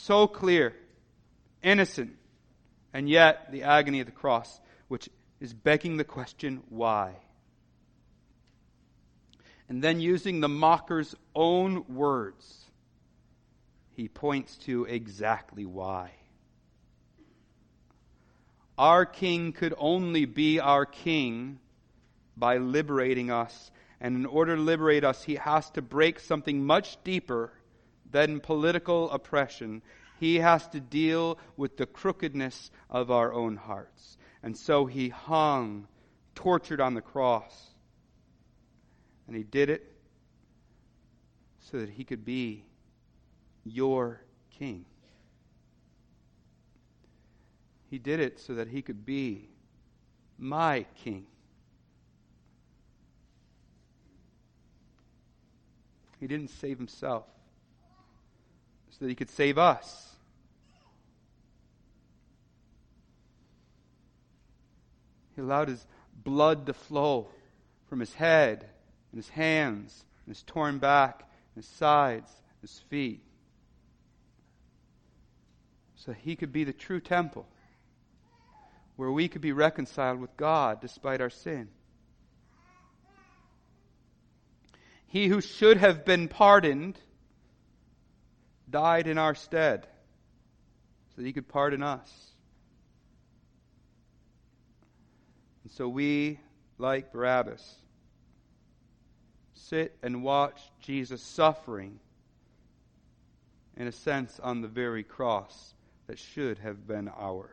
So 0.08 0.26
clear, 0.26 0.74
innocent, 1.62 2.16
and 2.94 3.10
yet 3.10 3.52
the 3.52 3.64
agony 3.64 4.00
of 4.00 4.06
the 4.06 4.12
cross, 4.14 4.62
which 4.88 5.10
is 5.42 5.54
begging 5.54 5.98
the 5.98 6.06
question, 6.06 6.64
why? 6.70 7.14
And 9.68 9.84
then 9.84 10.00
using 10.00 10.40
the 10.40 10.48
mocker's 10.48 11.14
own 11.36 11.84
words, 11.94 12.66
he 13.98 14.08
points 14.08 14.56
to 14.60 14.86
exactly 14.86 15.66
why. 15.66 16.12
Our 18.78 19.06
king 19.06 19.52
could 19.52 19.74
only 19.78 20.24
be 20.24 20.62
our 20.62 20.86
king 20.86 21.60
by 22.38 22.60
liberating 22.60 23.30
us. 23.30 23.72
And 24.00 24.16
in 24.16 24.26
order 24.26 24.56
to 24.56 24.62
liberate 24.62 25.04
us, 25.04 25.22
he 25.24 25.36
has 25.36 25.70
to 25.72 25.82
break 25.82 26.20
something 26.20 26.64
much 26.64 26.98
deeper 27.04 27.52
than 28.12 28.40
political 28.40 29.10
oppression. 29.12 29.82
He 30.20 30.36
has 30.38 30.68
to 30.70 30.80
deal 30.80 31.38
with 31.56 31.78
the 31.78 31.86
crookedness 31.86 32.72
of 32.90 33.12
our 33.12 33.34
own 33.34 33.56
hearts. 33.56 34.18
And 34.44 34.58
so 34.58 34.86
he 34.86 35.10
hung, 35.10 35.88
tortured 36.36 36.82
on 36.82 36.94
the 36.94 37.02
cross. 37.02 37.72
And 39.28 39.36
he 39.36 39.44
did 39.44 39.70
it 39.70 39.84
so 41.60 41.80
that 41.80 41.90
he 41.90 42.04
could 42.04 42.24
be 42.24 42.64
your 43.66 44.22
king. 44.58 44.86
He 47.90 48.00
did 48.00 48.20
it 48.20 48.40
so 48.40 48.56
that 48.56 48.68
he 48.68 48.82
could 48.82 49.06
be 49.06 49.50
my 50.38 50.86
king. 51.04 51.26
He 56.20 56.28
didn't 56.28 56.50
save 56.50 56.78
himself 56.78 57.26
so 58.98 59.06
that 59.06 59.10
he 59.10 59.16
could 59.16 59.30
save 59.30 59.58
us. 59.58 60.16
He 65.36 65.42
allowed 65.42 65.68
his 65.68 65.86
blood 66.24 66.66
to 66.66 66.74
flow 66.74 67.28
from 67.88 68.00
his 68.00 68.14
head 68.16 68.66
and 69.12 69.20
his 69.20 69.30
hands 69.30 70.04
and 70.26 70.36
his 70.36 70.44
torn 70.44 70.80
back 70.80 71.20
and 71.54 71.64
his 71.64 71.72
sides, 71.74 72.30
and 72.30 72.70
his 72.70 72.80
feet, 72.90 73.22
so 75.96 76.12
he 76.12 76.36
could 76.36 76.52
be 76.52 76.64
the 76.64 76.74
true 76.74 77.00
temple 77.00 77.48
where 78.96 79.12
we 79.12 79.28
could 79.28 79.42
be 79.42 79.52
reconciled 79.52 80.20
with 80.20 80.36
God 80.38 80.82
despite 80.82 81.22
our 81.22 81.30
sin. 81.30 81.70
He 85.06 85.28
who 85.28 85.40
should 85.40 85.78
have 85.78 86.04
been 86.04 86.28
pardoned 86.28 87.00
died 88.70 89.08
in 89.08 89.18
our 89.18 89.36
stead 89.36 89.88
so 91.10 91.22
that 91.22 91.26
he 91.26 91.34
could 91.34 91.48
pardon 91.48 91.84
us. 91.84 92.12
And 95.64 95.72
so 95.72 95.88
we, 95.88 96.40
like 96.78 97.12
Barabbas, 97.12 97.76
sit 99.54 99.98
and 100.02 100.24
watch 100.24 100.60
Jesus 100.82 101.22
suffering, 101.22 102.00
in 103.76 103.88
a 103.88 103.92
sense, 103.92 104.40
on 104.42 104.62
the 104.62 104.68
very 104.68 105.04
cross 105.04 105.74
that 106.08 106.20
should 106.20 106.58
have 106.60 106.88
been 106.88 107.10
ours. 107.10 107.50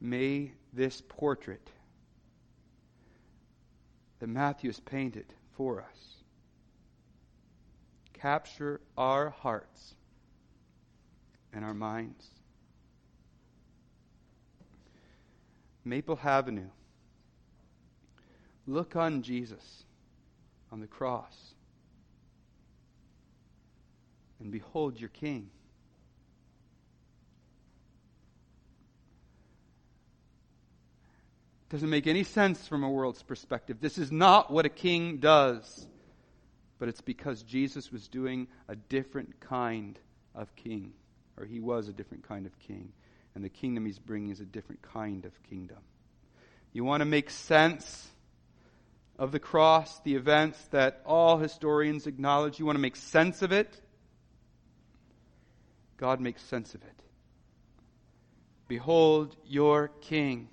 May 0.00 0.52
this 0.72 1.02
portrait 1.08 1.70
that 4.20 4.28
Matthew 4.28 4.70
has 4.70 4.80
painted 4.80 5.26
for 5.56 5.80
us 5.80 6.18
capture 8.20 8.80
our 8.96 9.30
hearts 9.30 9.94
and 11.52 11.64
our 11.64 11.74
minds. 11.74 12.26
Maple 15.84 16.18
Avenue. 16.22 16.68
Look 18.66 18.96
on 18.96 19.22
Jesus 19.22 19.84
on 20.70 20.80
the 20.80 20.86
cross 20.86 21.54
and 24.40 24.52
behold 24.52 25.00
your 25.00 25.08
King. 25.08 25.48
Doesn't 31.70 31.90
make 31.90 32.06
any 32.06 32.24
sense 32.24 32.66
from 32.66 32.82
a 32.82 32.90
world's 32.90 33.22
perspective. 33.22 33.78
This 33.80 33.98
is 33.98 34.10
not 34.10 34.50
what 34.50 34.64
a 34.64 34.70
king 34.70 35.18
does. 35.18 35.86
But 36.78 36.88
it's 36.88 37.00
because 37.00 37.42
Jesus 37.42 37.92
was 37.92 38.08
doing 38.08 38.48
a 38.68 38.76
different 38.76 39.40
kind 39.40 39.98
of 40.34 40.54
king, 40.56 40.92
or 41.36 41.44
he 41.44 41.60
was 41.60 41.88
a 41.88 41.92
different 41.92 42.26
kind 42.26 42.46
of 42.46 42.58
king. 42.60 42.92
And 43.34 43.44
the 43.44 43.48
kingdom 43.48 43.84
he's 43.84 43.98
bringing 43.98 44.30
is 44.30 44.40
a 44.40 44.44
different 44.44 44.82
kind 44.82 45.24
of 45.24 45.32
kingdom. 45.50 45.78
You 46.72 46.84
want 46.84 47.00
to 47.00 47.04
make 47.04 47.30
sense 47.30 48.08
of 49.18 49.32
the 49.32 49.40
cross, 49.40 50.00
the 50.00 50.14
events 50.14 50.62
that 50.70 51.02
all 51.04 51.38
historians 51.38 52.06
acknowledge. 52.06 52.58
You 52.58 52.66
want 52.66 52.76
to 52.76 52.82
make 52.82 52.96
sense 52.96 53.42
of 53.42 53.52
it. 53.52 53.80
God 55.96 56.20
makes 56.20 56.42
sense 56.44 56.74
of 56.74 56.82
it. 56.82 57.02
Behold 58.68 59.36
your 59.44 59.88
king. 60.00 60.48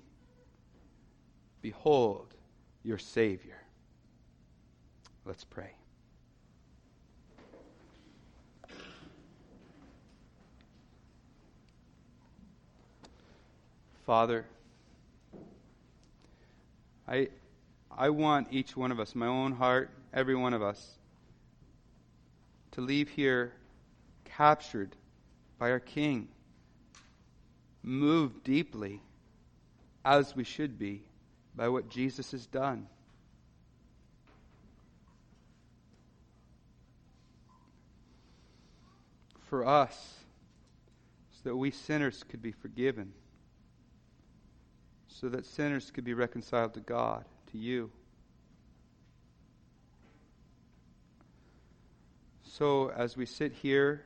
Behold 1.66 2.28
your 2.84 2.96
Savior. 2.96 3.60
Let's 5.24 5.42
pray. 5.42 5.72
Father, 14.04 14.46
I, 17.08 17.30
I 17.90 18.10
want 18.10 18.46
each 18.52 18.76
one 18.76 18.92
of 18.92 19.00
us, 19.00 19.16
my 19.16 19.26
own 19.26 19.50
heart, 19.50 19.90
every 20.14 20.36
one 20.36 20.54
of 20.54 20.62
us, 20.62 20.92
to 22.70 22.80
leave 22.80 23.08
here 23.08 23.54
captured 24.24 24.94
by 25.58 25.72
our 25.72 25.80
King, 25.80 26.28
moved 27.82 28.44
deeply, 28.44 29.02
as 30.04 30.36
we 30.36 30.44
should 30.44 30.78
be, 30.78 31.02
by 31.56 31.68
what 31.68 31.88
Jesus 31.88 32.30
has 32.32 32.46
done. 32.46 32.86
For 39.48 39.66
us, 39.66 40.18
so 41.30 41.50
that 41.50 41.56
we 41.56 41.70
sinners 41.70 42.24
could 42.28 42.42
be 42.42 42.52
forgiven 42.52 43.12
so 45.20 45.30
that 45.30 45.46
sinners 45.46 45.90
could 45.90 46.04
be 46.04 46.12
reconciled 46.12 46.74
to 46.74 46.80
God, 46.80 47.24
to 47.50 47.58
you. 47.58 47.90
So, 52.42 52.90
as 52.90 53.16
we 53.16 53.24
sit 53.24 53.52
here 53.52 54.04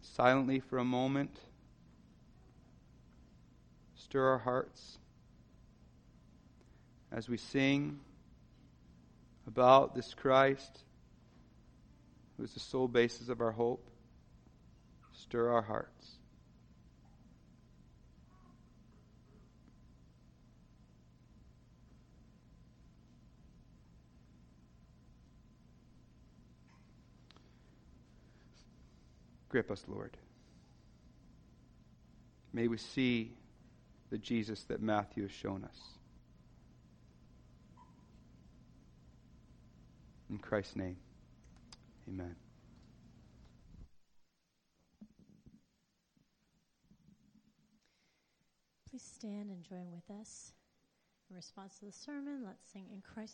silently 0.00 0.60
for 0.60 0.78
a 0.78 0.84
moment, 0.84 1.36
stir 3.96 4.28
our 4.28 4.38
hearts 4.38 4.98
as 7.16 7.30
we 7.30 7.38
sing 7.38 7.98
about 9.46 9.94
this 9.94 10.12
Christ 10.12 10.82
who 12.36 12.44
is 12.44 12.52
the 12.52 12.60
sole 12.60 12.88
basis 12.88 13.30
of 13.30 13.40
our 13.40 13.52
hope, 13.52 13.88
stir 15.14 15.48
our 15.48 15.62
hearts. 15.62 16.10
Grip 29.48 29.70
us, 29.70 29.82
Lord. 29.88 30.14
May 32.52 32.68
we 32.68 32.76
see 32.76 33.32
the 34.10 34.18
Jesus 34.18 34.64
that 34.64 34.82
Matthew 34.82 35.22
has 35.22 35.32
shown 35.32 35.64
us. 35.64 35.95
In 40.28 40.38
Christ's 40.38 40.76
name, 40.76 40.96
amen. 42.08 42.34
Please 48.90 49.02
stand 49.02 49.50
and 49.50 49.62
join 49.62 49.90
with 49.92 50.10
us. 50.18 50.52
In 51.28 51.36
response 51.36 51.78
to 51.78 51.84
the 51.84 51.92
sermon, 51.92 52.42
let's 52.44 52.66
sing 52.72 52.86
in 52.92 53.00
Christ 53.02 53.24